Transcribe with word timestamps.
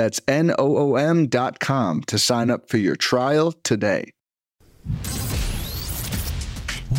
That's 0.00 0.18
N 0.26 0.50
O 0.58 0.78
O 0.78 0.96
M.com 0.96 2.04
to 2.04 2.18
sign 2.18 2.50
up 2.50 2.70
for 2.70 2.78
your 2.78 2.96
trial 2.96 3.52
today. 3.52 4.12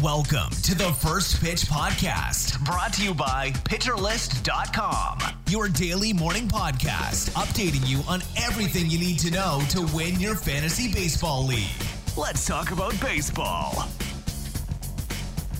Welcome 0.04 0.52
to 0.62 0.76
the 0.76 0.96
First 1.02 1.42
Pitch 1.42 1.62
Podcast, 1.62 2.64
brought 2.64 2.94
to 2.94 3.04
you 3.04 3.16
by 3.16 3.54
PitcherList.com, 3.66 5.20
your 5.50 5.68
daily 5.68 6.14
morning 6.14 6.48
podcast, 6.48 7.32
updating 7.32 7.90
you 7.90 8.04
on 8.08 8.22
everything 8.38 8.88
you 8.88 9.00
need 9.00 9.18
to 9.18 9.32
know 9.32 9.64
to 9.72 9.82
win 9.96 10.20
your 10.20 10.36
fantasy 10.36 10.94
baseball 10.94 11.44
league. 11.44 11.72
Let's 12.16 12.46
talk 12.46 12.70
about 12.70 13.02
baseball. 13.02 13.88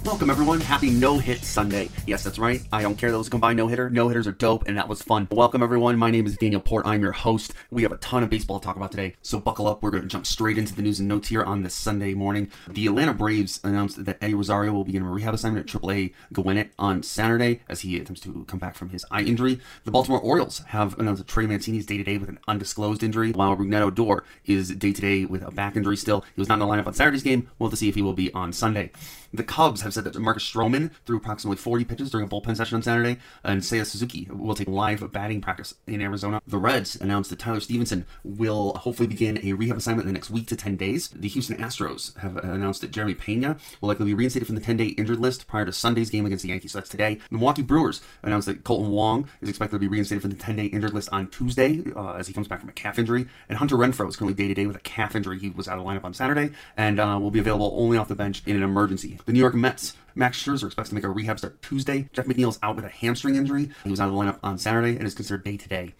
Welcome, 0.04 0.32
everyone. 0.32 0.62
Happy 0.62 0.90
No 0.90 1.20
Hit 1.20 1.44
Sunday. 1.44 1.88
Yes, 2.08 2.24
that's 2.24 2.40
right. 2.40 2.64
I 2.74 2.82
don't 2.82 2.98
care. 2.98 3.12
That 3.12 3.18
those 3.18 3.30
combined 3.30 3.58
no 3.58 3.68
hitter. 3.68 3.88
No 3.88 4.08
hitters 4.08 4.26
are 4.26 4.32
dope, 4.32 4.68
and 4.68 4.76
that 4.76 4.88
was 4.88 5.04
fun. 5.04 5.28
Welcome, 5.30 5.62
everyone. 5.62 5.96
My 5.96 6.10
name 6.10 6.26
is 6.26 6.38
Daniel 6.38 6.60
Port. 6.60 6.88
I'm 6.88 7.04
your 7.04 7.12
host. 7.12 7.54
We 7.70 7.84
have 7.84 7.92
a 7.92 7.98
ton 7.98 8.24
of 8.24 8.32
baseball 8.32 8.60
to 8.60 8.66
talk 8.66 8.78
about 8.78 8.90
today, 8.90 9.14
so 9.22 9.40
buckle 9.40 9.68
up. 9.68 9.84
We're 9.84 9.92
going 9.92 10.02
to 10.02 10.10
jump 10.10 10.26
straight 10.26 10.58
into 10.58 10.74
the 10.74 10.82
news 10.82 11.00
and 11.00 11.08
notes 11.08 11.28
here 11.28 11.44
on 11.44 11.62
this 11.62 11.76
Sunday 11.76 12.16
morning. 12.16 12.50
The 12.68 12.88
Atlanta 12.88 13.14
Braves 13.14 13.60
announced 13.64 14.04
that 14.04 14.18
Eddie 14.24 14.34
Rosario 14.34 14.74
will 14.74 14.84
begin 14.84 15.04
a 15.04 15.10
rehab 15.10 15.36
assignment 15.36 15.70
at 15.72 15.82
AAA 15.82 16.14
Gwinnett 16.34 16.72
on 16.80 17.04
Saturday 17.04 17.62
as 17.70 17.82
he 17.82 17.98
attempts 17.98 18.22
to 18.22 18.44
come 18.48 18.60
back 18.60 18.74
from 18.74 18.90
his 18.90 19.06
eye 19.12 19.22
injury. 19.22 19.60
The 19.84 19.92
Baltimore 19.92 20.20
Orioles 20.20 20.64
have 20.70 20.98
announced 20.98 21.20
that 21.24 21.32
Trey 21.32 21.46
Mancini 21.46 21.78
is 21.78 21.86
day 21.86 21.98
to 21.98 22.04
day 22.04 22.18
with 22.18 22.30
an 22.30 22.40
undisclosed 22.48 23.04
injury, 23.04 23.34
while 23.34 23.56
Rougned 23.56 24.00
Odor 24.00 24.24
is 24.48 24.70
day 24.70 24.94
to 24.94 25.02
day 25.02 25.26
with 25.26 25.44
a 25.44 25.52
back 25.52 25.76
injury 25.76 25.96
still. 25.96 26.22
He 26.36 26.42
was 26.42 26.50
not 26.50 26.56
in 26.56 26.60
the 26.62 26.66
lineup 26.66 26.88
on 26.88 26.96
Saturday's 26.96 27.22
game. 27.22 27.52
We'll 27.60 27.70
have 27.70 27.74
to 27.74 27.78
see 27.78 27.88
if 27.88 27.94
he 27.94 28.02
will 28.02 28.14
be 28.14 28.34
on 28.34 28.52
Sunday. 28.52 28.90
The 29.34 29.44
Cubs 29.44 29.82
have 29.84 29.91
said 29.92 30.04
that 30.06 30.18
Marcus 30.20 30.50
Stroman 30.50 30.92
threw 31.06 31.18
approximately 31.18 31.58
40 31.58 31.86
pitches 31.86 32.12
during 32.12 32.26
a 32.26 32.30
bullpen 32.30 32.56
session 32.56 32.76
on 32.76 32.82
Saturday, 32.82 33.18
and 33.44 33.62
Seiya 33.62 33.86
Suzuki 33.86 34.28
will 34.32 34.56
take 34.56 34.68
live 34.68 35.12
batting 35.12 35.42
practice 35.42 35.74
in 35.88 36.02
Arizona. 36.02 36.42
The 36.48 36.58
Reds 36.58 36.96
announced 36.96 37.30
that 37.30 37.40
Tyler 37.40 37.60
Stephenson 37.60 38.06
will 38.24 38.74
hopefully 38.74 39.08
begin 39.08 39.40
a 39.44 39.54
rehab 39.54 39.78
assignment 39.78 40.08
in 40.08 40.14
the 40.14 40.18
next 40.18 40.30
week 40.30 40.48
to 40.48 40.56
10 40.56 40.76
days. 40.76 41.10
The 41.10 41.28
Houston 41.28 41.58
Astros 41.58 42.18
have 42.18 42.38
announced 42.38 42.82
that 42.82 42.92
Jeremy 42.92 43.16
Pena 43.16 43.58
will 43.80 43.90
likely 43.90 44.06
be 44.06 44.14
reinstated 44.14 44.48
from 44.48 44.56
the 44.56 44.62
10 44.62 44.78
day 44.78 44.88
injured 44.88 45.20
list 45.20 45.48
prior 45.48 45.66
to 45.66 45.74
Sunday's 45.74 46.10
game 46.10 46.26
against 46.26 46.44
the 46.44 46.50
Yankees. 46.50 46.72
So 46.72 46.80
that's 46.80 46.90
today. 46.90 47.20
The 47.30 47.38
Milwaukee 47.38 47.62
Brewers 47.62 48.02
announced 48.24 48.48
that 48.48 48.64
Kolten 48.64 48.90
Wong 48.90 49.28
is 49.42 49.50
expected 49.50 49.76
to 49.76 49.80
be 49.80 49.88
reinstated 49.88 50.22
from 50.22 50.32
the 50.32 50.38
10 50.38 50.56
day 50.56 50.66
injured 50.66 50.94
list 50.94 51.10
on 51.12 51.28
Tuesday 51.28 51.84
uh, 51.96 52.14
as 52.14 52.28
he 52.28 52.34
comes 52.34 52.48
back 52.48 52.60
from 52.60 52.70
a 52.70 52.74
calf 52.74 53.00
injury. 53.00 53.28
And 53.50 53.58
Hunter 53.58 53.76
Renfroe 53.76 54.08
is 54.10 54.16
currently 54.16 54.34
day 54.34 54.48
to 54.48 54.54
day 54.54 54.66
with 54.66 54.76
a 54.76 54.82
calf 54.82 55.16
injury. 55.16 55.40
He 55.40 55.50
was 55.50 55.68
out 55.68 55.80
of 55.80 55.86
lineup 55.86 56.04
on 56.04 56.14
Saturday 56.14 56.52
and 56.78 57.00
uh, 57.00 57.18
will 57.22 57.32
be 57.32 57.40
available 57.40 57.74
only 57.76 57.98
off 57.98 58.08
the 58.08 58.16
bench 58.16 58.44
in 58.46 58.56
an 58.56 58.64
emergency. 58.64 59.20
The 59.26 59.34
New 59.34 59.40
York 59.40 59.56
Mets 59.56 59.81
Max 60.16 60.42
Scherzer 60.42 60.66
expects 60.66 60.90
to 60.90 60.96
make 60.96 61.04
a 61.04 61.10
rehab 61.10 61.40
start 61.40 61.62
Tuesday. 61.62 62.10
Jeff 62.14 62.26
McNeil's 62.26 62.60
out 62.62 62.76
with 62.76 62.86
a 62.86 62.90
hamstring 62.90 63.36
injury. 63.36 63.70
He 63.84 63.92
was 63.92 64.00
out 64.00 64.10
of 64.10 64.14
the 64.14 64.20
lineup 64.20 64.40
on 64.44 64.58
Saturday 64.58 64.98
and 64.98 65.04
is 65.04 65.16
considered 65.16 65.44
day 65.44 65.58
to 65.58 65.70
day. 65.70 65.94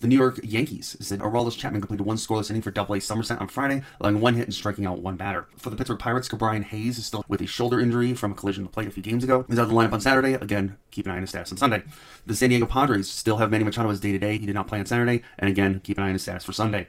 The 0.00 0.06
New 0.06 0.16
York 0.16 0.40
Yankees 0.42 0.96
said 1.00 1.20
Aroldis 1.20 1.58
Chapman 1.58 1.82
completed 1.82 2.06
one 2.06 2.16
scoreless 2.16 2.48
inning 2.48 2.62
for 2.62 2.70
Double 2.70 2.94
A 2.94 3.00
Somerset 3.02 3.38
on 3.38 3.48
Friday, 3.48 3.82
allowing 4.00 4.22
one 4.22 4.34
hit 4.34 4.46
and 4.46 4.54
striking 4.54 4.86
out 4.86 5.00
one 5.00 5.16
batter. 5.16 5.46
For 5.58 5.68
the 5.68 5.76
Pittsburgh 5.76 5.98
Pirates, 5.98 6.26
Brian 6.30 6.62
Hayes 6.62 6.96
is 6.96 7.04
still 7.04 7.22
with 7.28 7.42
a 7.42 7.46
shoulder 7.46 7.78
injury 7.78 8.14
from 8.14 8.32
a 8.32 8.34
collision 8.34 8.62
on 8.62 8.68
the 8.68 8.72
plate 8.72 8.88
a 8.88 8.90
few 8.90 9.02
games 9.02 9.24
ago. 9.24 9.44
He's 9.46 9.58
out 9.58 9.64
of 9.64 9.68
the 9.68 9.74
lineup 9.74 9.92
on 9.92 10.00
Saturday. 10.00 10.34
Again, 10.34 10.78
keep 10.90 11.04
an 11.04 11.12
eye 11.12 11.16
on 11.16 11.20
his 11.20 11.30
status 11.30 11.52
on 11.52 11.58
Sunday. 11.58 11.82
The 12.24 12.34
San 12.34 12.48
Diego 12.48 12.64
Padres 12.64 13.10
still 13.10 13.36
have 13.36 13.50
Manny 13.50 13.64
Machado 13.64 13.90
as 13.90 14.00
day 14.00 14.12
to 14.12 14.18
day. 14.18 14.38
He 14.38 14.46
did 14.46 14.54
not 14.54 14.68
play 14.68 14.78
on 14.78 14.86
Saturday, 14.86 15.22
and 15.38 15.50
again, 15.50 15.80
keep 15.84 15.98
an 15.98 16.04
eye 16.04 16.08
on 16.08 16.14
his 16.14 16.22
status 16.22 16.44
for 16.44 16.54
Sunday. 16.54 16.86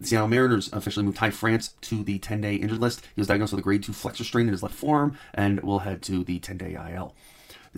Seattle 0.00 0.28
Mariners 0.28 0.72
officially 0.72 1.04
moved 1.04 1.18
Ty 1.18 1.30
France 1.30 1.74
to 1.82 2.04
the 2.04 2.18
10 2.18 2.40
day 2.40 2.54
injured 2.56 2.78
list. 2.78 3.04
He 3.14 3.20
was 3.20 3.28
diagnosed 3.28 3.52
with 3.52 3.60
a 3.60 3.62
grade 3.62 3.82
2 3.82 3.92
flexor 3.92 4.24
strain 4.24 4.46
in 4.46 4.52
his 4.52 4.62
left 4.62 4.74
forearm 4.74 5.18
and 5.34 5.60
will 5.60 5.80
head 5.80 6.02
to 6.02 6.24
the 6.24 6.38
10 6.38 6.58
day 6.58 6.74
IL. 6.74 7.14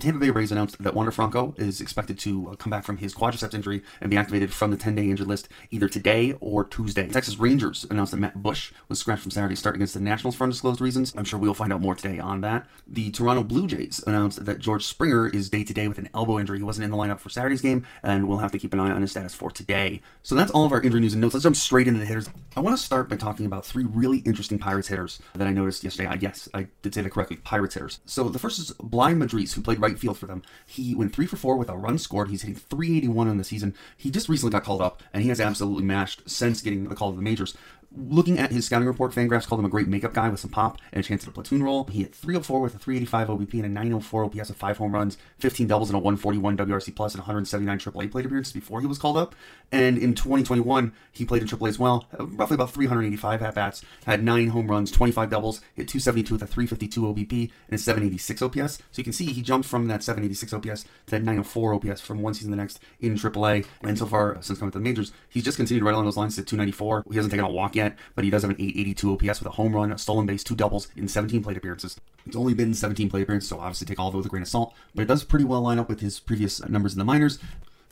Tampa 0.00 0.18
Bay 0.18 0.30
Rays 0.30 0.52
announced 0.52 0.82
that 0.82 0.94
Wander 0.94 1.12
Franco 1.12 1.54
is 1.56 1.80
expected 1.80 2.18
to 2.20 2.50
uh, 2.50 2.56
come 2.56 2.70
back 2.70 2.84
from 2.84 2.96
his 2.96 3.14
quadriceps 3.14 3.54
injury 3.54 3.82
and 4.00 4.10
be 4.10 4.16
activated 4.16 4.52
from 4.52 4.70
the 4.70 4.76
10-day 4.76 5.08
injured 5.08 5.26
list 5.26 5.48
either 5.70 5.88
today 5.88 6.34
or 6.40 6.64
Tuesday. 6.64 7.08
Texas 7.08 7.38
Rangers 7.38 7.86
announced 7.90 8.12
that 8.12 8.18
Matt 8.18 8.42
Bush 8.42 8.72
was 8.88 8.98
scratched 8.98 9.22
from 9.22 9.30
Saturday's 9.30 9.58
start 9.58 9.74
against 9.74 9.94
the 9.94 10.00
Nationals 10.00 10.34
for 10.36 10.44
undisclosed 10.44 10.80
reasons. 10.80 11.12
I'm 11.16 11.24
sure 11.24 11.38
we'll 11.38 11.54
find 11.54 11.72
out 11.72 11.80
more 11.80 11.94
today 11.94 12.18
on 12.18 12.40
that. 12.40 12.66
The 12.86 13.10
Toronto 13.10 13.42
Blue 13.42 13.66
Jays 13.66 14.02
announced 14.06 14.44
that 14.44 14.58
George 14.58 14.84
Springer 14.84 15.28
is 15.28 15.50
day-to-day 15.50 15.88
with 15.88 15.98
an 15.98 16.08
elbow 16.14 16.38
injury. 16.38 16.58
He 16.58 16.64
wasn't 16.64 16.84
in 16.84 16.90
the 16.90 16.96
lineup 16.96 17.20
for 17.20 17.28
Saturday's 17.28 17.60
game, 17.60 17.86
and 18.02 18.28
we'll 18.28 18.38
have 18.38 18.52
to 18.52 18.58
keep 18.58 18.72
an 18.72 18.80
eye 18.80 18.90
on 18.90 19.02
his 19.02 19.10
status 19.10 19.34
for 19.34 19.50
today. 19.50 20.00
So 20.22 20.34
that's 20.34 20.50
all 20.50 20.64
of 20.64 20.72
our 20.72 20.80
injury 20.80 21.00
news 21.00 21.12
and 21.12 21.20
notes. 21.20 21.34
Let's 21.34 21.44
jump 21.44 21.56
straight 21.56 21.88
into 21.88 22.00
the 22.00 22.06
hitters. 22.06 22.28
I 22.56 22.60
want 22.60 22.76
to 22.76 22.82
start 22.82 23.08
by 23.08 23.16
talking 23.16 23.46
about 23.46 23.64
three 23.64 23.84
really 23.84 24.18
interesting 24.18 24.58
Pirates 24.58 24.88
hitters 24.88 25.20
that 25.34 25.46
I 25.46 25.52
noticed 25.52 25.84
yesterday. 25.84 26.08
I, 26.08 26.14
yes, 26.14 26.48
I 26.54 26.68
did 26.82 26.94
say 26.94 27.02
that 27.02 27.10
correctly. 27.10 27.36
Pirates 27.36 27.74
hitters. 27.74 28.00
So 28.06 28.28
the 28.28 28.38
first 28.38 28.58
is 28.58 28.72
Bligh 28.82 29.14
Madris, 29.14 29.52
who 29.52 29.62
played 29.62 29.80
right 29.80 29.89
field 29.96 30.18
for 30.18 30.26
them. 30.26 30.42
He 30.66 30.94
went 30.94 31.14
three 31.14 31.26
for 31.26 31.36
four 31.36 31.56
with 31.56 31.68
a 31.68 31.76
run 31.76 31.98
scored. 31.98 32.28
He's 32.28 32.42
hitting 32.42 32.56
381 32.56 33.28
in 33.28 33.38
the 33.38 33.44
season. 33.44 33.74
He 33.96 34.10
just 34.10 34.28
recently 34.28 34.52
got 34.52 34.64
called 34.64 34.82
up, 34.82 35.02
and 35.12 35.22
he 35.22 35.28
has 35.28 35.40
absolutely 35.40 35.84
mashed 35.84 36.28
since 36.28 36.62
getting 36.62 36.88
the 36.88 36.94
call 36.94 37.10
to 37.10 37.16
the 37.16 37.22
majors 37.22 37.56
looking 37.96 38.38
at 38.38 38.52
his 38.52 38.66
scouting 38.66 38.86
report, 38.86 39.12
Fangraphs 39.12 39.46
called 39.46 39.58
him 39.58 39.64
a 39.64 39.70
great 39.70 39.88
makeup 39.88 40.12
guy 40.12 40.28
with 40.28 40.40
some 40.40 40.50
pop 40.50 40.78
and 40.92 41.04
a 41.04 41.06
chance 41.06 41.24
at 41.24 41.28
a 41.28 41.32
platoon 41.32 41.62
role. 41.62 41.84
He 41.84 42.02
hit 42.02 42.14
304 42.14 42.60
with 42.60 42.74
a 42.74 42.78
385 42.78 43.28
OBP 43.28 43.54
and 43.54 43.64
a 43.64 43.68
904 43.68 44.24
OPS 44.24 44.48
with 44.48 44.56
five 44.56 44.78
home 44.78 44.92
runs, 44.92 45.18
15 45.38 45.66
doubles, 45.66 45.90
and 45.90 45.96
a 45.96 45.98
141 45.98 46.56
WRC 46.56 46.94
plus, 46.94 47.14
and 47.14 47.20
179 47.20 47.78
AAA 47.78 48.10
plate 48.10 48.26
appearances 48.26 48.52
before 48.52 48.80
he 48.80 48.86
was 48.86 48.98
called 48.98 49.16
up. 49.16 49.34
And 49.72 49.98
in 49.98 50.14
2021, 50.14 50.92
he 51.12 51.24
played 51.24 51.42
in 51.42 51.48
AAA 51.48 51.68
as 51.68 51.78
well, 51.78 52.06
uh, 52.18 52.26
roughly 52.26 52.54
about 52.54 52.70
385 52.70 53.42
at 53.42 53.54
bats, 53.54 53.84
had 54.04 54.22
nine 54.22 54.48
home 54.48 54.68
runs, 54.68 54.90
25 54.90 55.30
doubles, 55.30 55.60
hit 55.74 55.88
272 55.88 56.34
with 56.34 56.42
a 56.42 56.46
352 56.46 57.02
OBP 57.02 57.50
and 57.68 57.74
a 57.74 57.78
786 57.78 58.42
OPS. 58.42 58.78
So 58.78 58.98
you 58.98 59.04
can 59.04 59.12
see 59.12 59.26
he 59.26 59.42
jumped 59.42 59.68
from 59.68 59.88
that 59.88 60.02
786 60.02 60.52
OPS 60.52 60.82
to 60.82 61.10
that 61.10 61.22
904 61.22 61.74
OPS 61.74 62.00
from 62.00 62.22
one 62.22 62.34
season 62.34 62.50
to 62.50 62.56
the 62.56 62.62
next 62.62 62.80
in 63.00 63.14
AAA. 63.14 63.66
And 63.82 63.98
so 63.98 64.06
far, 64.06 64.38
since 64.42 64.58
coming 64.58 64.72
to 64.72 64.78
the 64.78 64.84
majors, 64.84 65.12
he's 65.28 65.44
just 65.44 65.56
continued 65.56 65.84
right 65.84 65.92
along 65.92 66.04
those 66.04 66.16
lines 66.16 66.36
to 66.36 66.42
294. 66.42 67.04
He 67.10 67.16
hasn't 67.16 67.30
taken 67.30 67.44
a 67.44 67.50
walk 67.50 67.76
yet, 67.76 67.79
but 68.14 68.24
he 68.24 68.30
does 68.30 68.42
have 68.42 68.50
an 68.50 68.60
882 68.60 69.12
OPS 69.12 69.40
with 69.40 69.46
a 69.46 69.50
home 69.50 69.74
run, 69.74 69.92
a 69.92 69.98
stolen 69.98 70.26
base, 70.26 70.44
two 70.44 70.54
doubles 70.54 70.88
in 70.96 71.08
17 71.08 71.42
plate 71.42 71.56
appearances. 71.56 72.00
It's 72.26 72.36
only 72.36 72.54
been 72.54 72.74
17 72.74 73.08
plate 73.08 73.22
appearances, 73.22 73.48
so 73.48 73.58
obviously 73.58 73.86
take 73.86 73.98
all 73.98 74.08
of 74.08 74.14
it 74.14 74.18
with 74.18 74.26
a 74.26 74.28
grain 74.28 74.42
of 74.42 74.48
salt, 74.48 74.74
but 74.94 75.02
it 75.02 75.08
does 75.08 75.24
pretty 75.24 75.44
well 75.44 75.62
line 75.62 75.78
up 75.78 75.88
with 75.88 76.00
his 76.00 76.20
previous 76.20 76.66
numbers 76.68 76.92
in 76.92 76.98
the 76.98 77.04
minors. 77.04 77.38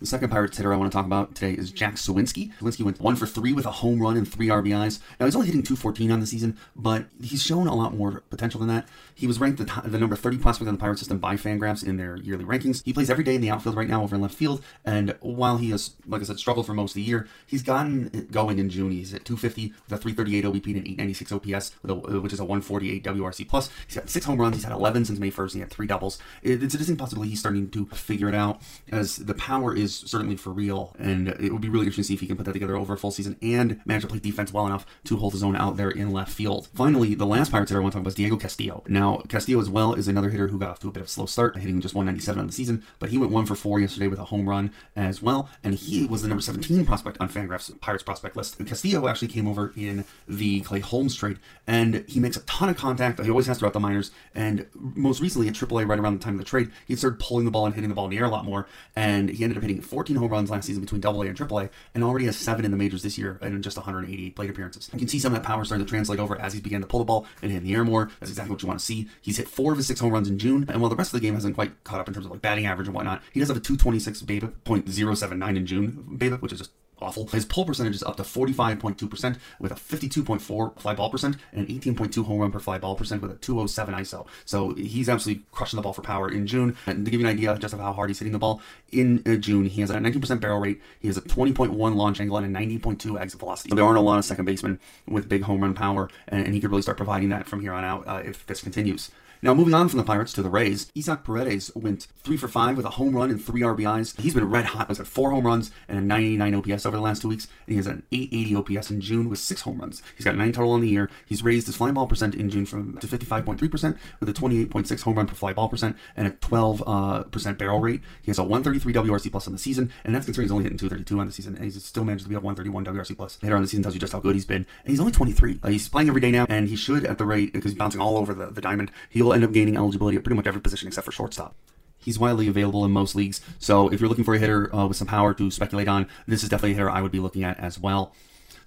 The 0.01 0.07
second 0.07 0.31
Pirates 0.31 0.57
hitter 0.57 0.73
I 0.73 0.77
want 0.77 0.93
to 0.93 0.97
talk 0.97 1.07
about 1.07 1.35
today 1.35 1.55
is 1.55 1.73
Jack 1.73 1.97
Suwinski. 1.97 2.53
Suwinski 2.61 2.85
went 2.85 3.01
one 3.01 3.17
for 3.17 3.27
three 3.27 3.53
with 3.53 3.67
a 3.67 3.73
home 3.73 4.01
run 4.01 4.17
and 4.17 4.31
three 4.31 4.47
RBIs. 4.47 5.01
Now 5.19 5.27
he's 5.27 5.35
only 5.35 5.49
hitting 5.49 5.65
214 5.65 6.13
on 6.13 6.21
the 6.21 6.27
season, 6.27 6.57
but 6.77 7.07
he's 7.21 7.43
shown 7.43 7.67
a 7.67 7.75
lot 7.75 7.97
more 7.97 8.23
potential 8.31 8.61
than 8.61 8.69
that. 8.69 8.89
He 9.13 9.27
was 9.27 9.41
ranked 9.41 9.59
the, 9.59 9.83
the 9.85 9.99
number 9.99 10.15
30 10.15 10.39
prospect 10.39 10.69
on 10.69 10.75
the 10.75 10.81
Pirate 10.81 11.01
system 11.01 11.19
by 11.19 11.35
Fangraphs 11.35 11.85
in 11.85 11.97
their 11.97 12.17
yearly 12.17 12.45
rankings. 12.45 12.85
He 12.85 12.93
plays 12.93 13.11
every 13.11 13.25
day 13.25 13.35
in 13.35 13.41
the 13.41 13.51
outfield 13.51 13.75
right 13.75 13.89
now 13.89 14.05
over 14.05 14.15
in 14.15 14.23
left 14.23 14.37
field, 14.37 14.63
and 14.85 15.17
while 15.21 15.57
he 15.57 15.71
has, 15.71 15.97
like 16.07 16.21
I 16.21 16.25
said, 16.27 16.39
struggled 16.39 16.67
for 16.67 16.75
most 16.75 16.93
of 16.93 16.95
the 16.95 17.03
year, 17.03 17.27
he's 17.49 17.65
gotten 17.65 18.29
going 18.31 18.61
in 18.61 18.71
June. 18.71 18.93
He's 18.93 19.13
at 19.13 19.25
250 19.25 19.75
with 19.83 19.99
a 19.99 20.01
338 20.01 20.45
OBP 20.45 20.67
and 20.67 20.77
an 20.77 20.93
896 20.93 21.33
OPS, 21.33 21.73
a, 21.83 22.21
which 22.21 22.33
is 22.33 22.39
a 22.39 22.45
148 22.45 23.03
WRC 23.03 23.49
plus. 23.49 23.69
He's 23.89 23.97
got 23.97 24.09
six 24.09 24.27
home 24.27 24.41
runs. 24.41 24.55
He's 24.55 24.65
had 24.65 24.73
11 24.73 25.07
since 25.07 25.19
May 25.19 25.33
1st. 25.33 25.55
He 25.55 25.59
had 25.59 25.71
three 25.71 25.89
doubles. 25.89 26.21
It, 26.45 26.63
it's 26.63 26.77
a 26.77 26.79
distinct 26.79 27.01
possibility 27.01 27.31
he's 27.31 27.41
starting 27.41 27.69
to 27.71 27.87
figure 27.87 28.29
it 28.29 28.35
out, 28.37 28.63
as 28.93 29.17
the 29.17 29.35
power 29.35 29.75
is 29.75 29.88
certainly 29.95 30.37
for 30.37 30.51
real 30.51 30.95
and 30.99 31.29
it 31.29 31.53
would 31.53 31.63
be 31.63 31.69
really 31.69 31.87
interesting 31.87 32.03
to 32.03 32.09
see 32.09 32.15
if 32.15 32.21
he 32.21 32.27
can 32.27 32.37
put 32.37 32.47
that 32.47 32.53
together 32.53 32.77
over 32.77 32.95
a 32.95 32.99
full 32.99 33.11
season 33.11 33.37
and 33.43 33.81
manage 33.85 34.03
to 34.03 34.09
play 34.09 34.19
defense 34.19 34.53
well 34.53 34.67
enough 34.67 34.87
to 35.05 35.17
hold 35.17 35.33
his 35.33 35.43
own 35.43 35.57
out 35.57 35.77
there 35.77 35.91
in 35.91 36.13
left 36.13 36.33
field. 36.33 36.69
Finally, 36.75 37.15
the 37.15 37.27
last 37.27 37.51
Pirates 37.51 37.71
hitter 37.71 37.81
I 37.81 37.83
want 37.83 37.93
to 37.93 37.97
talk 37.97 38.03
about 38.03 38.11
is 38.11 38.15
Diego 38.15 38.37
Castillo. 38.37 38.83
Now, 38.89 39.23
Castillo 39.29 39.61
as 39.61 39.71
well 39.71 39.95
is 39.95 40.09
another 40.09 40.31
hitter 40.31 40.49
who 40.49 40.59
got 40.59 40.71
off 40.71 40.79
to 40.81 40.89
a 40.89 40.93
bit 40.93 41.01
of 41.01 41.07
a 41.07 41.11
slow 41.11 41.27
start, 41.27 41.57
hitting 41.57 41.81
just 41.81 41.95
197 41.95 42.41
on 42.41 42.47
the 42.47 42.53
season, 42.53 42.85
but 42.99 43.11
he 43.11 43.19
went 43.19 43.33
one 43.33 43.47
for 43.47 43.55
four 43.55 43.81
yesterday 43.81 44.09
with 44.09 44.19
a 44.19 44.25
home 44.25 44.49
run 44.49 44.73
as 44.97 45.23
well, 45.23 45.49
and 45.63 45.75
he 45.75 46.07
was 46.07 46.23
the 46.23 46.29
number 46.29 46.43
17 46.43 46.85
prospect 46.87 47.17
on 47.21 47.29
Fangraphs 47.29 47.79
Pirates 47.81 48.03
prospect 48.03 48.37
list. 48.37 48.59
And 48.59 48.69
Castillo 48.69 49.09
actually 49.09 49.29
came 49.29 49.47
over 49.47 49.73
in 49.77 50.05
the 50.27 50.61
Clay 50.61 50.81
Holmes 50.81 51.15
trade, 51.15 51.39
and 51.67 52.05
he 52.09 52.21
makes 52.21 52.37
a 52.37 52.41
ton 52.41 52.69
of 52.69 52.77
contact. 52.77 53.23
He 53.23 53.31
always 53.31 53.47
has 53.47 53.59
throughout 53.59 53.73
the 53.73 53.81
minors, 53.81 54.11
and 54.35 54.67
most 54.75 55.21
recently 55.21 55.49
at 55.49 55.55
AAA, 55.55 55.89
right 55.89 55.99
around 55.99 56.19
the 56.19 56.25
time 56.25 56.35
of 56.35 56.41
the 56.41 56.45
trade, 56.45 56.71
he 56.87 56.97
started 56.97 57.19
pulling 57.19 57.45
the 57.45 57.51
ball 57.51 57.67
and 57.67 57.75
hitting 57.75 57.89
the 57.91 57.95
ball 57.95 58.07
in 58.07 58.11
the 58.11 58.19
air 58.19 58.25
a 58.25 58.31
lot 58.31 58.45
more, 58.45 58.67
and 58.97 59.29
he 59.31 59.45
ended 59.45 59.57
up 59.57 59.63
hitting 59.63 59.78
14 59.85 60.17
home 60.17 60.31
runs 60.31 60.51
last 60.51 60.67
season 60.67 60.83
between 60.83 61.01
Double 61.01 61.23
A 61.23 61.27
and 61.27 61.37
Triple 61.37 61.61
A, 61.61 61.71
and 61.95 62.05
already 62.05 62.27
has 62.27 62.37
seven 62.37 62.65
in 62.65 62.71
the 62.71 62.77
majors 62.77 63.03
this 63.03 63.19
year 63.19 63.39
and 63.43 63.63
just 63.63 63.77
180 63.77 64.31
plate 64.31 64.51
appearances. 64.51 64.91
You 64.93 64.99
can 64.99 65.09
see 65.09 65.19
some 65.19 65.35
of 65.35 65.41
that 65.41 65.47
power 65.47 65.65
starting 65.65 65.87
to 65.87 65.91
translate 65.91 66.21
over 66.21 66.41
as 66.41 66.53
he's 66.53 66.63
began 66.63 66.81
to 66.81 66.87
pull 66.87 67.01
the 67.01 67.05
ball 67.05 67.27
and 67.43 67.51
hit 67.51 67.59
in 67.59 67.65
the 67.65 67.75
air 67.75 67.85
more. 67.85 68.11
That's 68.21 68.31
exactly 68.31 68.53
what 68.53 68.63
you 68.63 68.69
want 68.69 68.81
to 68.81 68.87
see. 68.87 69.09
He's 69.21 69.37
hit 69.37 69.49
four 69.49 69.73
of 69.73 69.79
his 69.79 69.87
six 69.87 70.01
home 70.01 70.13
runs 70.13 70.29
in 70.29 70.39
June, 70.39 70.67
and 70.69 70.81
while 70.81 70.91
the 70.91 70.97
rest 70.97 71.13
of 71.15 71.21
the 71.21 71.27
game 71.27 71.35
hasn't 71.35 71.55
quite 71.55 71.85
caught 71.85 72.01
up 72.01 72.09
in 72.09 72.15
terms 72.15 72.27
of 72.27 72.33
like 72.33 72.43
batting 72.43 72.67
average 72.67 72.89
and 72.89 72.95
whatnot, 72.95 73.23
he 73.33 73.41
does 73.41 73.49
have 73.49 73.57
a 73.57 73.61
226 73.61 74.23
BABIP, 74.23 74.53
.079 74.65 75.57
in 75.57 75.67
June 75.67 76.07
BABIP, 76.19 76.41
which 76.41 76.53
is 76.53 76.59
just 76.59 76.71
awful. 77.01 77.27
His 77.29 77.45
pull 77.45 77.65
percentage 77.65 77.95
is 77.95 78.03
up 78.03 78.17
to 78.17 78.23
45.2% 78.23 79.39
with 79.59 79.73
a 79.73 79.75
52.4 79.75 80.79
fly 80.79 80.95
ball 80.95 81.11
percent 81.11 81.37
and 81.53 81.69
an 81.69 81.79
18.2 81.79 82.25
home 82.25 82.41
run 82.41 82.53
per 82.53 82.59
fly 82.59 82.79
ball 82.79 82.95
percent 82.95 83.23
with 83.23 83.31
a 83.31 83.37
207 83.37 83.95
ISO. 83.95 84.27
So 84.45 84.75
he's 84.75 85.09
absolutely 85.09 85.45
crushing 85.53 85.77
the 85.77 85.83
ball 85.83 85.93
for 85.93 86.03
power 86.03 86.31
in 86.31 86.47
June. 86.47 86.77
And 86.87 87.05
to 87.05 87.11
give 87.11 87.21
you 87.21 87.27
an 87.27 87.33
idea 87.33 87.57
just 87.59 87.75
of 87.75 87.81
how 87.81 87.93
hard 87.93 88.11
he's 88.11 88.19
hitting 88.19 88.33
the 88.33 88.39
ball, 88.39 88.61
in 88.91 89.23
uh, 89.27 89.37
June 89.37 89.67
he 89.67 89.81
has 89.81 89.91
a 89.91 89.95
19% 89.95 90.41
barrel 90.41 90.61
rate, 90.61 90.81
he 91.01 91.09
has 91.09 91.17
a 91.17 91.23
20.1 91.23 91.95
launch 91.95 92.21
angle 92.21 92.37
and 92.39 92.57
a 92.57 92.61
90.2 92.61 93.21
exit 93.21 93.41
velocity. 93.41 93.71
So 93.71 93.77
there 93.77 93.85
aren't 93.85 93.99
a 93.99 94.03
lot 94.03 94.19
of 94.19 94.25
second 94.25 94.45
basemen 94.45 94.81
with 95.07 95.29
big 95.29 95.43
home 95.43 95.63
run 95.63 95.75
power, 95.75 96.09
and, 96.29 96.45
and 96.45 96.55
he 96.55 96.61
could 96.61 96.71
really 96.71 96.83
start 96.83 96.97
providing 96.97 97.29
that 97.31 97.47
from 97.47 97.61
here 97.61 97.73
on 97.73 97.85
out 97.85 98.07
uh, 98.07 98.23
if 98.25 98.47
this 98.47 98.61
continues. 98.61 99.11
Now, 99.41 99.55
moving 99.55 99.75
on 99.75 99.89
from 99.89 99.99
the 99.99 100.05
Pirates 100.05 100.33
to 100.33 100.43
the 100.43 100.51
Rays, 100.51 100.91
Isaac 100.97 101.23
Paredes 101.23 101.71
went 101.77 102.09
three 102.17 102.37
for 102.37 102.49
five 102.49 102.77
with 102.77 102.85
a 102.85 102.91
home 102.91 103.15
run 103.15 103.31
and 103.31 103.43
three 103.43 103.61
RBIs. 103.61 104.21
He's 104.21 104.35
been 104.35 104.51
red 104.51 104.65
hot. 104.65 104.89
He's 104.89 104.99
four 105.07 105.31
home 105.31 105.47
runs 105.47 105.71
and 105.89 105.97
a 105.97 106.01
989 106.01 106.55
OPS 106.55 106.87
over 106.87 106.97
the 106.97 107.03
last 107.03 107.23
two 107.23 107.29
weeks, 107.29 107.47
and 107.67 107.73
he 107.73 107.77
has 107.77 107.87
an 107.87 108.03
880 108.11 108.77
OPS 108.77 108.91
in 108.91 109.01
June 109.01 109.29
with 109.29 109.39
six 109.39 109.61
home 109.61 109.79
runs. 109.79 110.03
He's 110.17 110.25
got 110.25 110.35
nine 110.35 110.51
total 110.51 110.75
in 110.75 110.81
the 110.81 110.89
year. 110.89 111.09
He's 111.25 111.45
raised 111.45 111.67
his 111.67 111.77
fly 111.77 111.93
ball 111.93 112.09
percent 112.09 112.35
in 112.35 112.51
June 112.51 112.67
from 112.67 112.99
to 112.99 113.07
55.3% 113.07 113.97
with 114.19 114.29
a 114.29 114.33
28.6 114.33 115.03
home 115.03 115.15
run 115.15 115.27
per 115.29 115.35
fly 115.35 115.53
ball 115.53 115.69
percent 115.69 115.97
and 116.17 116.27
a 116.27 116.31
12 116.31 116.83
uh, 116.85 117.23
percent 117.25 117.59
barrel 117.59 117.79
rate. 117.79 118.01
He 118.23 118.31
has 118.31 118.39
a 118.39 118.45
133 118.45 118.93
WRC 118.93 119.31
plus 119.31 119.47
on 119.47 119.53
the 119.53 119.59
season, 119.59 119.93
and 120.05 120.15
that's 120.15 120.25
considering 120.25 120.47
he's 120.47 120.53
only 120.53 120.65
hitting 120.65 120.79
232 120.79 121.21
on 121.21 121.27
the 121.27 121.33
season, 121.33 121.55
and 121.55 121.65
he's 121.65 121.83
still 121.85 122.05
managed 122.05 122.25
to 122.25 122.29
be 122.29 122.35
a 122.35 122.41
131 122.41 122.85
WRC 122.85 123.17
plus 123.17 123.39
hitter 123.41 123.55
on 123.55 123.63
the 123.63 123.69
season. 123.69 123.85
Tells 123.85 123.95
you 123.95 124.01
just 124.01 124.13
how 124.13 124.21
good 124.21 124.35
he's 124.35 124.45
been. 124.45 124.67
And 124.85 124.91
he's 124.91 124.99
only 124.99 125.13
23. 125.13 125.61
Uh, 125.63 125.69
he's 125.69 125.89
playing 125.89 126.09
every 126.09 126.21
day 126.21 126.33
now, 126.33 126.47
and 126.49 126.69
he 126.69 126.75
should, 126.75 127.07
at 127.07 127.19
the 127.19 127.25
rate 127.25 127.53
because 127.53 127.71
he's 127.71 127.79
bouncing 127.79 128.01
all 128.01 128.19
over 128.19 128.35
the, 128.35 128.47
the 128.47 128.61
diamond, 128.61 128.91
he'll 129.11 129.28
end 129.33 129.45
up 129.45 129.53
gaining 129.53 129.77
eligibility 129.77 130.17
at 130.17 130.25
pretty 130.25 130.37
much 130.37 130.47
every 130.47 130.61
position 130.61 130.89
except 130.89 131.05
for 131.05 131.13
shortstop. 131.13 131.55
He's 131.99 132.19
widely 132.19 132.49
available 132.49 132.85
in 132.85 132.93
most 132.93 133.15
leagues, 133.15 133.41
so 133.59 133.89
if 133.89 134.01
you're 134.01 134.09
looking 134.09 134.25
for 134.25 134.35
a 134.35 134.39
hitter 134.39 134.75
uh, 134.75 134.87
with 134.87 134.97
some 134.97 135.09
power 135.09 135.35
to 135.35 135.51
speculate 135.51 135.89
on, 135.89 136.07
this 136.27 136.43
is 136.43 136.49
definitely 136.49 136.73
a 136.73 136.75
hitter 136.75 136.91
I 136.91 137.03
would 137.03 137.13
be 137.13 137.21
looking 137.21 137.45
at 137.45 137.59
as 137.59 137.79
well. 137.79 138.15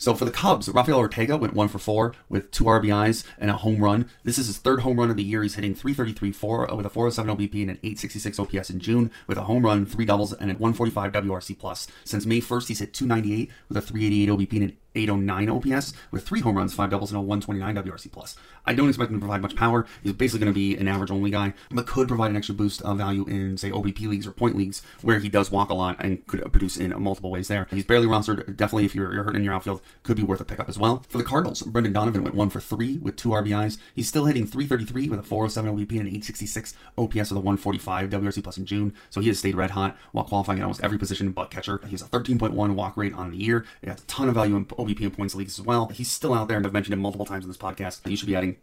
So 0.01 0.15
for 0.15 0.25
the 0.25 0.31
Cubs, 0.31 0.67
Rafael 0.67 0.97
Ortega 0.97 1.37
went 1.37 1.53
one 1.53 1.67
for 1.67 1.77
four 1.77 2.15
with 2.27 2.49
two 2.49 2.63
RBIs 2.63 3.23
and 3.37 3.51
a 3.51 3.57
home 3.57 3.83
run. 3.83 4.09
This 4.23 4.39
is 4.39 4.47
his 4.47 4.57
third 4.57 4.79
home 4.79 4.99
run 4.99 5.11
of 5.11 5.15
the 5.15 5.21
year. 5.21 5.43
He's 5.43 5.53
hitting 5.53 5.75
333 5.75 6.31
4 6.31 6.69
with 6.75 6.87
a 6.87 6.89
407 6.89 7.37
OBP 7.37 7.61
and 7.61 7.69
an 7.69 7.79
866 7.83 8.39
OPS 8.39 8.71
in 8.71 8.79
June 8.79 9.11
with 9.27 9.37
a 9.37 9.43
home 9.43 9.63
run, 9.63 9.85
three 9.85 10.05
doubles, 10.05 10.33
and 10.33 10.49
a 10.49 10.55
145 10.55 11.11
WRC 11.11 11.59
plus. 11.59 11.85
Since 12.03 12.25
May 12.25 12.41
1st, 12.41 12.67
he's 12.69 12.79
hit 12.79 12.95
298 12.95 13.51
with 13.69 13.77
a 13.77 13.81
388 13.81 14.29
OBP 14.29 14.53
and 14.53 14.71
an 14.71 14.77
809 14.95 15.49
OPS 15.49 15.93
with 16.11 16.25
three 16.27 16.41
home 16.41 16.57
runs, 16.57 16.73
five 16.73 16.89
doubles, 16.89 17.11
and 17.11 17.17
a 17.17 17.21
129 17.21 17.75
WRC 17.75 18.11
plus. 18.11 18.35
I 18.65 18.73
don't 18.73 18.89
expect 18.89 19.09
him 19.09 19.17
to 19.17 19.21
provide 19.21 19.41
much 19.41 19.55
power. 19.55 19.85
He's 20.03 20.13
basically 20.13 20.41
going 20.45 20.53
to 20.53 20.59
be 20.59 20.75
an 20.77 20.87
average 20.87 21.11
only 21.11 21.31
guy, 21.31 21.53
but 21.71 21.87
could 21.87 22.07
provide 22.07 22.31
an 22.31 22.37
extra 22.37 22.53
boost 22.55 22.81
of 22.83 22.97
value 22.97 23.25
in 23.25 23.57
say 23.57 23.71
OBP 23.71 24.07
leagues 24.07 24.27
or 24.27 24.31
point 24.31 24.55
leagues 24.55 24.81
where 25.01 25.19
he 25.19 25.29
does 25.29 25.51
walk 25.51 25.69
a 25.69 25.73
lot 25.73 25.97
and 25.99 26.25
could 26.27 26.41
produce 26.51 26.77
in 26.77 26.93
multiple 27.01 27.31
ways 27.31 27.47
there. 27.47 27.67
He's 27.71 27.85
barely 27.85 28.07
rostered. 28.07 28.55
Definitely, 28.55 28.85
if 28.85 28.95
you're, 28.95 29.13
you're 29.13 29.23
hurting 29.23 29.41
in 29.41 29.45
your 29.45 29.53
outfield, 29.53 29.81
could 30.03 30.17
be 30.17 30.23
worth 30.23 30.41
a 30.41 30.45
pickup 30.45 30.69
as 30.69 30.77
well. 30.77 31.03
For 31.09 31.17
the 31.17 31.23
Cardinals, 31.23 31.61
Brendan 31.61 31.93
Donovan 31.93 32.23
went 32.23 32.35
one 32.35 32.49
for 32.49 32.59
three 32.59 32.97
with 32.97 33.15
two 33.15 33.29
RBIs. 33.29 33.77
He's 33.95 34.07
still 34.07 34.25
hitting 34.25 34.45
333 34.45 35.09
with 35.09 35.19
a 35.19 35.23
407 35.23 35.71
OBP 35.71 35.91
and 35.91 36.01
an 36.01 36.07
866 36.07 36.73
OPS 36.97 37.15
with 37.15 37.31
a 37.31 37.35
145 37.35 38.09
WRC 38.09 38.43
plus 38.43 38.57
in 38.57 38.65
June. 38.65 38.93
So 39.09 39.21
he 39.21 39.27
has 39.27 39.39
stayed 39.39 39.55
red 39.55 39.71
hot 39.71 39.97
while 40.11 40.25
qualifying 40.25 40.59
at 40.59 40.63
almost 40.63 40.83
every 40.83 40.97
position 40.97 41.31
but 41.31 41.49
catcher. 41.49 41.79
He 41.85 41.91
has 41.91 42.01
a 42.01 42.05
13.1 42.05 42.75
walk 42.75 42.97
rate 42.97 43.13
on 43.13 43.31
the 43.31 43.37
year. 43.37 43.65
He 43.81 43.89
has 43.89 44.01
a 44.01 44.05
ton 44.05 44.29
of 44.29 44.35
value 44.35 44.55
in 44.55 44.65
OBP 44.85 45.15
points 45.15 45.35
leagues 45.35 45.59
as 45.59 45.65
well. 45.65 45.87
He's 45.87 46.09
still 46.09 46.33
out 46.33 46.47
there, 46.47 46.57
and 46.57 46.65
I've 46.65 46.73
mentioned 46.73 46.93
him 46.93 46.99
multiple 46.99 47.25
times 47.25 47.45
in 47.45 47.49
this 47.49 47.57
podcast. 47.57 48.09
You 48.09 48.15
should 48.17 48.27
be 48.27 48.35
adding 48.35 48.57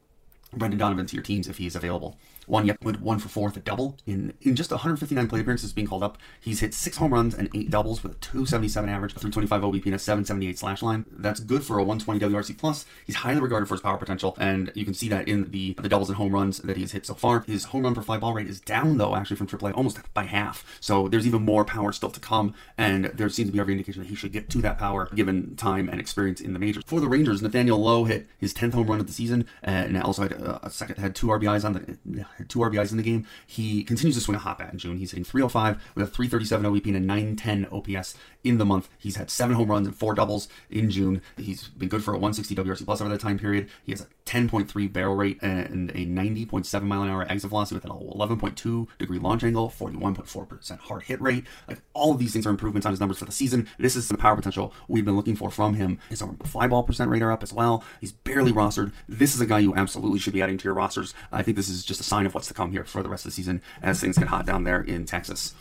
Brendan 0.52 0.78
Donovan 0.78 1.06
to 1.06 1.16
your 1.16 1.22
teams 1.22 1.48
if 1.48 1.58
he's 1.58 1.76
available. 1.76 2.16
Juan 2.48 2.66
Yepez 2.66 2.82
went 2.82 3.00
one 3.00 3.18
for 3.18 3.28
four 3.28 3.48
with 3.48 3.56
a 3.56 3.60
double 3.60 3.96
in 4.06 4.32
in 4.40 4.56
just 4.56 4.70
159 4.70 5.28
plate 5.28 5.40
appearances 5.40 5.72
being 5.72 5.86
called 5.86 6.02
up. 6.02 6.18
He's 6.40 6.60
hit 6.60 6.74
six 6.74 6.96
home 6.96 7.12
runs 7.12 7.34
and 7.34 7.48
eight 7.54 7.70
doubles 7.70 8.02
with 8.02 8.12
a 8.12 8.16
277 8.16 8.88
average, 8.88 9.12
a 9.12 9.18
325 9.18 9.62
OBP, 9.62 9.86
and 9.86 9.94
a 9.94 9.98
778 9.98 10.58
slash 10.58 10.82
line. 10.82 11.04
That's 11.10 11.40
good 11.40 11.62
for 11.62 11.78
a 11.78 11.84
120 11.84 12.20
WRC 12.20 12.58
plus. 12.58 12.86
He's 13.06 13.16
highly 13.16 13.40
regarded 13.40 13.66
for 13.66 13.74
his 13.74 13.82
power 13.82 13.98
potential, 13.98 14.34
and 14.38 14.72
you 14.74 14.84
can 14.84 14.94
see 14.94 15.08
that 15.08 15.28
in 15.28 15.50
the 15.50 15.74
the 15.74 15.88
doubles 15.88 16.08
and 16.08 16.16
home 16.16 16.32
runs 16.32 16.58
that 16.58 16.76
he 16.76 16.82
has 16.82 16.92
hit 16.92 17.06
so 17.06 17.14
far. 17.14 17.40
His 17.40 17.64
home 17.64 17.82
run 17.82 17.94
per 17.94 18.02
fly 18.02 18.18
ball 18.18 18.32
rate 18.32 18.48
is 18.48 18.60
down 18.60 18.98
though, 18.98 19.14
actually 19.14 19.36
from 19.36 19.46
AAA 19.46 19.76
almost 19.76 19.98
by 20.14 20.24
half. 20.24 20.64
So 20.80 21.08
there's 21.08 21.26
even 21.26 21.42
more 21.42 21.64
power 21.64 21.92
still 21.92 22.10
to 22.10 22.20
come, 22.20 22.54
and 22.76 23.06
there 23.06 23.28
seems 23.28 23.48
to 23.48 23.52
be 23.52 23.60
every 23.60 23.74
indication 23.74 24.02
that 24.02 24.08
he 24.08 24.14
should 24.14 24.32
get 24.32 24.48
to 24.50 24.58
that 24.62 24.78
power 24.78 25.08
given 25.14 25.56
time 25.56 25.88
and 25.88 26.00
experience 26.00 26.40
in 26.40 26.52
the 26.52 26.58
majors. 26.58 26.84
For 26.86 27.00
the 27.00 27.08
Rangers, 27.08 27.42
Nathaniel 27.42 27.78
Lowe 27.78 28.04
hit 28.04 28.26
his 28.38 28.54
10th 28.54 28.74
home 28.74 28.86
run 28.86 29.00
of 29.00 29.06
the 29.06 29.12
season, 29.12 29.46
and 29.62 30.00
also 30.02 30.22
had 30.22 30.32
a 30.32 30.70
second 30.70 30.98
had 30.98 31.14
two 31.14 31.28
RBIs 31.28 31.64
on 31.64 31.72
the 31.74 32.26
two 32.44 32.60
RBIs 32.60 32.90
in 32.90 32.96
the 32.96 33.02
game. 33.02 33.26
He 33.46 33.84
continues 33.84 34.16
to 34.16 34.22
swing 34.22 34.36
a 34.36 34.38
hot 34.38 34.58
bat 34.58 34.72
in 34.72 34.78
June. 34.78 34.98
He's 34.98 35.10
hitting 35.10 35.24
305 35.24 35.82
with 35.94 36.08
a 36.08 36.10
337 36.10 36.66
OBP 36.66 36.86
and 36.86 36.96
a 36.96 37.00
910 37.00 37.66
OPS 37.72 38.14
in 38.44 38.58
the 38.58 38.64
month. 38.64 38.88
He's 38.98 39.16
had 39.16 39.30
seven 39.30 39.56
home 39.56 39.70
runs 39.70 39.86
and 39.86 39.96
four 39.96 40.14
doubles 40.14 40.48
in 40.70 40.90
June. 40.90 41.22
He's 41.36 41.68
been 41.68 41.88
good 41.88 42.04
for 42.04 42.12
a 42.12 42.18
160 42.18 42.54
WRC 42.54 42.84
plus 42.84 43.00
over 43.00 43.10
that 43.10 43.20
time 43.20 43.38
period. 43.38 43.68
He 43.84 43.92
has 43.92 44.00
a 44.00 44.06
10.3 44.28 44.92
barrel 44.92 45.16
rate 45.16 45.38
and 45.40 45.90
a 45.92 46.04
90.7 46.04 46.82
mile 46.82 47.02
an 47.02 47.08
hour 47.08 47.26
exit 47.30 47.48
velocity 47.48 47.76
with 47.76 47.84
an 47.86 47.90
11.2 47.90 48.86
degree 48.98 49.18
launch 49.18 49.42
angle, 49.42 49.70
41.4% 49.70 50.78
hard 50.80 51.02
hit 51.04 51.18
rate. 51.22 51.46
Like 51.66 51.80
all 51.94 52.12
of 52.12 52.18
these 52.18 52.34
things 52.34 52.46
are 52.46 52.50
improvements 52.50 52.84
on 52.84 52.92
his 52.92 53.00
numbers 53.00 53.18
for 53.18 53.24
the 53.24 53.32
season. 53.32 53.66
This 53.78 53.96
is 53.96 54.08
the 54.08 54.18
power 54.18 54.36
potential 54.36 54.74
we've 54.86 55.06
been 55.06 55.16
looking 55.16 55.34
for 55.34 55.50
from 55.50 55.74
him. 55.74 55.98
His 56.10 56.22
fly 56.44 56.66
ball 56.68 56.82
percent 56.82 57.10
rate 57.10 57.22
are 57.22 57.32
up 57.32 57.42
as 57.42 57.54
well. 57.54 57.82
He's 58.02 58.12
barely 58.12 58.52
rostered. 58.52 58.92
This 59.08 59.34
is 59.34 59.40
a 59.40 59.46
guy 59.46 59.60
you 59.60 59.74
absolutely 59.74 60.18
should 60.18 60.34
be 60.34 60.42
adding 60.42 60.58
to 60.58 60.64
your 60.64 60.74
rosters. 60.74 61.14
I 61.32 61.42
think 61.42 61.56
this 61.56 61.70
is 61.70 61.82
just 61.82 62.00
a 62.00 62.04
sign 62.04 62.26
of 62.26 62.34
what's 62.34 62.48
to 62.48 62.54
come 62.54 62.70
here 62.70 62.84
for 62.84 63.02
the 63.02 63.08
rest 63.08 63.24
of 63.24 63.30
the 63.30 63.34
season 63.34 63.62
as 63.80 63.98
things 63.98 64.18
get 64.18 64.28
hot 64.28 64.44
down 64.44 64.64
there 64.64 64.82
in 64.82 65.06
Texas. 65.06 65.54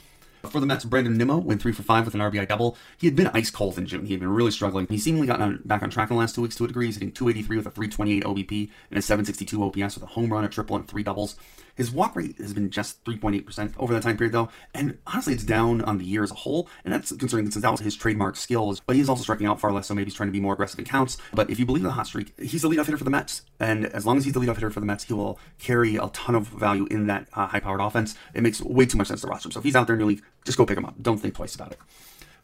For 0.50 0.60
the 0.60 0.66
Mets, 0.66 0.86
Brandon 0.86 1.18
Nimmo 1.18 1.38
went 1.38 1.62
three 1.62 1.72
for 1.72 1.84
five 1.84 2.06
with 2.06 2.16
an 2.16 2.22
RBI 2.22 2.48
double. 2.48 2.78
He 2.98 3.08
had 3.08 3.16
been 3.16 3.28
ice 3.34 3.50
cold 3.50 3.78
in 3.78 3.86
June. 3.86 4.06
He 4.06 4.14
had 4.14 4.20
been 4.20 4.30
really 4.30 4.52
struggling. 4.52 4.88
He 4.90 4.98
seemingly 4.98 5.28
got 5.28 5.68
back 5.68 5.84
on 5.84 5.90
track 5.90 6.10
in 6.10 6.16
the 6.16 6.20
last 6.20 6.36
two 6.36 6.42
weeks 6.42 6.56
to 6.56 6.66
a 6.66 6.68
degree. 6.68 6.86
He's 6.86 6.96
hitting 6.96 7.12
283 7.12 7.58
with 7.58 7.68
a 7.68 7.72
328 7.72 8.24
OBP 8.24 8.70
and 8.92 8.98
a 8.98 9.02
762 9.02 9.64
OPS 9.64 9.96
with 9.96 10.04
a 10.04 10.08
home 10.08 10.32
run, 10.32 10.44
a 10.44 10.50
triple, 10.50 10.76
and 10.76 10.88
three 10.88 11.04
doubles. 11.04 11.36
His 11.78 11.92
walk 11.92 12.16
rate 12.16 12.38
has 12.40 12.54
been 12.54 12.72
just 12.72 13.04
3.8% 13.06 13.74
over 13.78 13.94
that 13.94 14.02
time 14.02 14.18
period, 14.18 14.34
though, 14.34 14.50
and 14.74 14.98
honestly, 15.06 15.34
it's 15.34 15.44
down 15.44 15.82
on 15.84 16.00
the 16.00 16.06
year 16.06 16.24
as 16.24 16.32
a 16.32 16.36
whole, 16.36 16.68
and 16.84 16.94
that's 16.94 17.16
concerning 17.16 17.50
since 17.52 17.62
that 17.62 17.72
was 17.72 17.82
his 17.82 17.96
trademark 17.96 18.36
skills. 18.36 18.82
But 18.86 18.96
he's 18.96 19.08
also 19.08 19.22
striking 19.22 19.46
out 19.46 19.60
far 19.60 19.72
less, 19.72 19.88
so 19.88 19.94
maybe 19.94 20.06
he's 20.06 20.16
trying 20.16 20.30
to 20.30 20.34
be 20.34 20.40
more 20.40 20.54
aggressive 20.54 20.80
in 20.80 20.86
counts. 20.86 21.18
But 21.34 21.50
if 21.50 21.60
you 21.60 21.66
believe 21.66 21.84
the 21.84 21.92
hot 21.92 22.08
streak, 22.08 22.34
he's 22.40 22.64
the 22.64 22.70
leadoff 22.70 22.86
hitter 22.86 22.98
for 22.98 23.04
the 23.04 23.12
Mets, 23.12 23.44
and 23.60 23.86
as 23.86 24.06
long 24.06 24.18
as 24.18 24.26
he's 24.26 24.34
the 24.34 24.40
leadoff 24.40 24.56
hitter 24.56 24.72
for 24.72 24.80
the 24.80 24.86
Mets, 24.88 25.04
he 25.04 25.14
will 25.14 25.40
carry 25.60 25.96
a 25.96 26.08
ton 26.10 26.34
of 26.34 26.48
value 26.48 26.88
in 26.90 27.08
that 27.08 27.28
uh, 27.34 27.48
high-powered 27.48 27.80
offense. 27.80 28.16
It 28.34 28.42
makes 28.42 28.60
way 28.62 28.88
too 28.88 28.98
much 28.98 29.08
sense 29.08 29.22
to 29.22 29.28
roster 29.28 29.48
him. 29.48 29.52
So 29.52 29.60
if 29.60 29.64
he's 29.64 29.76
out 29.76 29.86
there 29.86 29.96
in 29.96 30.00
your 30.00 30.10
league, 30.10 30.24
just 30.46 30.58
go 30.58 30.66
pick 30.66 30.78
him 30.78 30.86
up. 30.86 30.96
Don't 31.00 31.20
think 31.20 31.36
twice 31.36 31.54
about 31.54 31.72
it. 31.74 31.80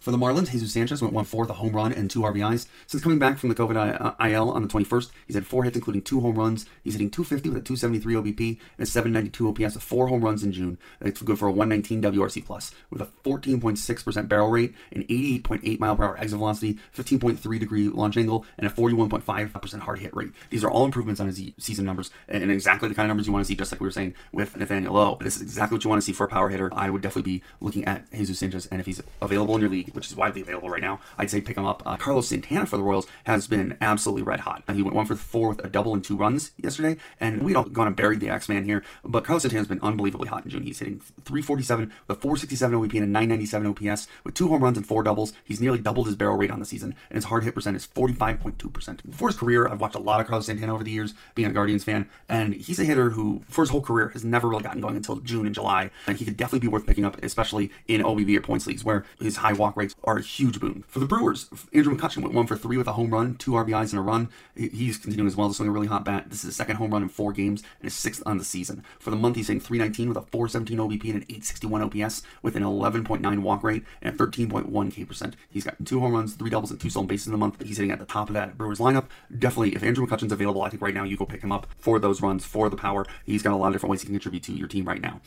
For 0.03 0.11
the 0.11 0.17
Marlins, 0.17 0.51
Jesus 0.51 0.73
Sanchez 0.73 1.01
went 1.01 1.13
one 1.13 1.23
fourth, 1.23 1.49
a 1.49 1.53
home 1.53 1.71
run, 1.71 1.93
and 1.93 2.11
two 2.11 2.23
RBIs. 2.23 2.67
Since 2.87 3.01
coming 3.01 3.19
back 3.19 3.37
from 3.37 3.47
the 3.47 3.55
COVID 3.55 4.19
IL 4.19 4.49
uh, 4.49 4.53
on 4.53 4.61
the 4.61 4.67
21st, 4.67 5.11
he's 5.27 5.35
had 5.35 5.47
four 5.47 5.63
hits, 5.63 5.77
including 5.77 6.01
two 6.01 6.19
home 6.19 6.35
runs. 6.35 6.65
He's 6.83 6.95
hitting 6.95 7.09
250 7.09 7.47
with 7.47 7.59
a 7.59 7.61
273 7.61 8.15
OBP 8.15 8.59
and 8.77 8.85
a 8.85 8.85
792 8.85 9.47
OPS 9.47 9.75
with 9.75 9.83
four 9.83 10.09
home 10.09 10.21
runs 10.21 10.43
in 10.43 10.51
June. 10.51 10.77
That's 10.99 11.21
good 11.21 11.39
for 11.39 11.47
a 11.47 11.53
119 11.53 12.01
WRC 12.01 12.45
plus 12.45 12.75
with 12.89 13.01
a 13.01 13.07
14.6% 13.23 14.27
barrel 14.27 14.49
rate, 14.49 14.75
an 14.91 15.03
88.8 15.03 15.79
mile 15.79 15.95
per 15.95 16.03
hour 16.03 16.19
exit 16.19 16.37
velocity, 16.37 16.79
15.3 16.93 17.57
degree 17.57 17.87
launch 17.87 18.17
angle, 18.17 18.45
and 18.57 18.67
a 18.67 18.69
41.5% 18.69 19.79
hard 19.79 19.99
hit 19.99 20.13
rate. 20.13 20.33
These 20.49 20.65
are 20.65 20.69
all 20.69 20.83
improvements 20.83 21.21
on 21.21 21.27
his 21.27 21.41
season 21.59 21.85
numbers 21.85 22.11
and 22.27 22.51
exactly 22.51 22.89
the 22.89 22.95
kind 22.95 23.05
of 23.05 23.07
numbers 23.07 23.27
you 23.27 23.31
want 23.31 23.45
to 23.45 23.47
see, 23.47 23.55
just 23.55 23.71
like 23.71 23.79
we 23.79 23.87
were 23.87 23.91
saying 23.91 24.15
with 24.33 24.57
Nathaniel 24.57 24.95
Lowe. 24.95 25.17
This 25.21 25.37
is 25.37 25.43
exactly 25.43 25.77
what 25.77 25.85
you 25.85 25.89
want 25.89 26.01
to 26.01 26.05
see 26.05 26.11
for 26.11 26.25
a 26.25 26.29
power 26.29 26.49
hitter. 26.49 26.69
I 26.73 26.89
would 26.89 27.01
definitely 27.01 27.39
be 27.39 27.43
looking 27.61 27.85
at 27.85 28.11
Jesus 28.11 28.37
Sanchez, 28.37 28.65
and 28.65 28.81
if 28.81 28.85
he's 28.85 29.01
available 29.21 29.55
in 29.55 29.61
your 29.61 29.69
league, 29.69 29.92
which 29.93 30.07
is 30.07 30.15
widely 30.15 30.41
available 30.41 30.69
right 30.69 30.81
now, 30.81 30.99
I'd 31.17 31.29
say 31.29 31.41
pick 31.41 31.57
him 31.57 31.65
up. 31.65 31.83
Uh, 31.85 31.97
Carlos 31.97 32.27
Santana 32.27 32.65
for 32.65 32.77
the 32.77 32.83
Royals 32.83 33.07
has 33.25 33.47
been 33.47 33.77
absolutely 33.81 34.23
red 34.23 34.41
hot. 34.41 34.63
He 34.73 34.81
went 34.81 34.95
one 34.95 35.05
for 35.05 35.15
four 35.15 35.49
with 35.49 35.63
a 35.63 35.69
double 35.69 35.93
and 35.93 36.03
two 36.03 36.17
runs 36.17 36.51
yesterday, 36.57 36.97
and 37.19 37.43
we 37.43 37.53
don't 37.53 37.73
going 37.73 37.87
to 37.87 37.95
bury 37.95 38.17
the 38.17 38.29
X 38.29 38.49
Man 38.49 38.65
here, 38.65 38.83
but 39.03 39.23
Carlos 39.23 39.43
Santana's 39.43 39.67
been 39.67 39.79
unbelievably 39.81 40.27
hot 40.27 40.43
in 40.43 40.49
June. 40.49 40.63
He's 40.63 40.79
hitting 40.79 40.99
347 41.25 41.91
with 42.07 42.17
a 42.17 42.19
467 42.19 42.79
OBP 42.79 42.93
and 42.95 43.03
a 43.03 43.07
997 43.07 43.67
OPS 43.67 44.07
with 44.23 44.33
two 44.33 44.47
home 44.47 44.63
runs 44.63 44.77
and 44.77 44.85
four 44.85 45.03
doubles. 45.03 45.33
He's 45.43 45.61
nearly 45.61 45.79
doubled 45.79 46.07
his 46.07 46.15
barrel 46.15 46.37
rate 46.37 46.51
on 46.51 46.59
the 46.59 46.65
season, 46.65 46.95
and 47.09 47.15
his 47.15 47.25
hard 47.25 47.43
hit 47.43 47.55
percent 47.55 47.75
is 47.75 47.87
45.2%. 47.87 49.13
For 49.13 49.27
his 49.29 49.37
career, 49.37 49.67
I've 49.67 49.81
watched 49.81 49.95
a 49.95 49.99
lot 49.99 50.19
of 50.19 50.27
Carlos 50.27 50.45
Santana 50.45 50.73
over 50.73 50.83
the 50.83 50.91
years, 50.91 51.13
being 51.35 51.47
a 51.47 51.53
Guardians 51.53 51.83
fan, 51.83 52.09
and 52.29 52.53
he's 52.53 52.79
a 52.79 52.85
hitter 52.85 53.11
who, 53.11 53.43
for 53.47 53.61
his 53.61 53.69
whole 53.69 53.81
career, 53.81 54.09
has 54.09 54.23
never 54.23 54.47
really 54.47 54.63
gotten 54.63 54.81
going 54.81 54.95
until 54.95 55.17
June 55.17 55.45
and 55.45 55.55
July, 55.55 55.91
and 56.07 56.17
he 56.17 56.25
could 56.25 56.37
definitely 56.37 56.59
be 56.59 56.67
worth 56.67 56.85
picking 56.85 57.05
up, 57.05 57.21
especially 57.23 57.71
in 57.87 58.01
OBP 58.01 58.37
or 58.37 58.41
points 58.41 58.67
leagues, 58.67 58.83
where 58.83 59.05
his 59.19 59.37
high 59.37 59.53
walk 59.53 59.75
rates 59.83 59.95
are 60.03 60.17
a 60.17 60.21
huge 60.21 60.59
boon. 60.59 60.83
For 60.87 60.99
the 60.99 61.05
Brewers, 61.05 61.49
Andrew 61.73 61.95
McCutchen 61.95 62.21
went 62.21 62.33
one 62.33 62.47
for 62.47 62.55
three 62.55 62.77
with 62.77 62.87
a 62.87 62.93
home 62.93 63.11
run, 63.11 63.35
two 63.35 63.51
RBIs, 63.51 63.91
and 63.91 63.99
a 63.99 64.01
run. 64.01 64.29
He's 64.55 64.97
continuing 64.97 65.27
as 65.27 65.35
well 65.35 65.47
to 65.49 65.53
swing 65.53 65.69
a 65.69 65.71
really 65.71 65.87
hot 65.87 66.05
bat. 66.05 66.25
This 66.29 66.39
is 66.39 66.45
his 66.45 66.55
second 66.55 66.77
home 66.77 66.91
run 66.91 67.03
in 67.03 67.09
four 67.09 67.31
games 67.33 67.61
and 67.79 67.85
his 67.85 67.93
sixth 67.93 68.23
on 68.25 68.37
the 68.37 68.45
season. 68.45 68.83
For 68.99 69.09
the 69.09 69.15
month, 69.15 69.35
he's 69.35 69.47
hitting 69.47 69.59
319 69.59 70.09
with 70.09 70.17
a 70.17 70.21
417 70.21 70.77
OBP 70.77 71.03
and 71.05 71.21
an 71.21 71.25
861 71.29 71.81
OPS 71.81 72.23
with 72.41 72.55
an 72.55 72.63
11.9 72.63 73.39
walk 73.39 73.63
rate 73.63 73.83
and 74.01 74.13
a 74.13 74.17
13.1 74.17 74.91
K 74.91 75.05
percent. 75.05 75.35
He's 75.49 75.63
got 75.63 75.75
two 75.85 75.99
home 75.99 76.13
runs, 76.13 76.33
three 76.35 76.49
doubles, 76.49 76.71
and 76.71 76.79
two 76.79 76.89
stolen 76.89 77.07
bases 77.07 77.27
in 77.27 77.31
the 77.33 77.37
month. 77.37 77.61
He's 77.61 77.77
hitting 77.77 77.91
at 77.91 77.99
the 77.99 78.05
top 78.05 78.29
of 78.29 78.33
that 78.33 78.57
Brewers 78.57 78.79
lineup. 78.79 79.05
Definitely, 79.37 79.75
if 79.75 79.83
Andrew 79.83 80.05
McCutchen's 80.05 80.31
available, 80.31 80.61
I 80.61 80.69
think 80.69 80.81
right 80.81 80.93
now 80.93 81.03
you 81.03 81.17
go 81.17 81.25
pick 81.25 81.41
him 81.41 81.51
up 81.51 81.67
for 81.77 81.99
those 81.99 82.21
runs, 82.21 82.45
for 82.45 82.69
the 82.69 82.77
power. 82.77 83.05
He's 83.25 83.43
got 83.43 83.53
a 83.53 83.57
lot 83.57 83.67
of 83.67 83.73
different 83.73 83.91
ways 83.91 84.01
he 84.01 84.05
can 84.05 84.15
contribute 84.15 84.43
to 84.43 84.53
your 84.53 84.67
team 84.67 84.85
right 84.85 85.01
now. 85.01 85.21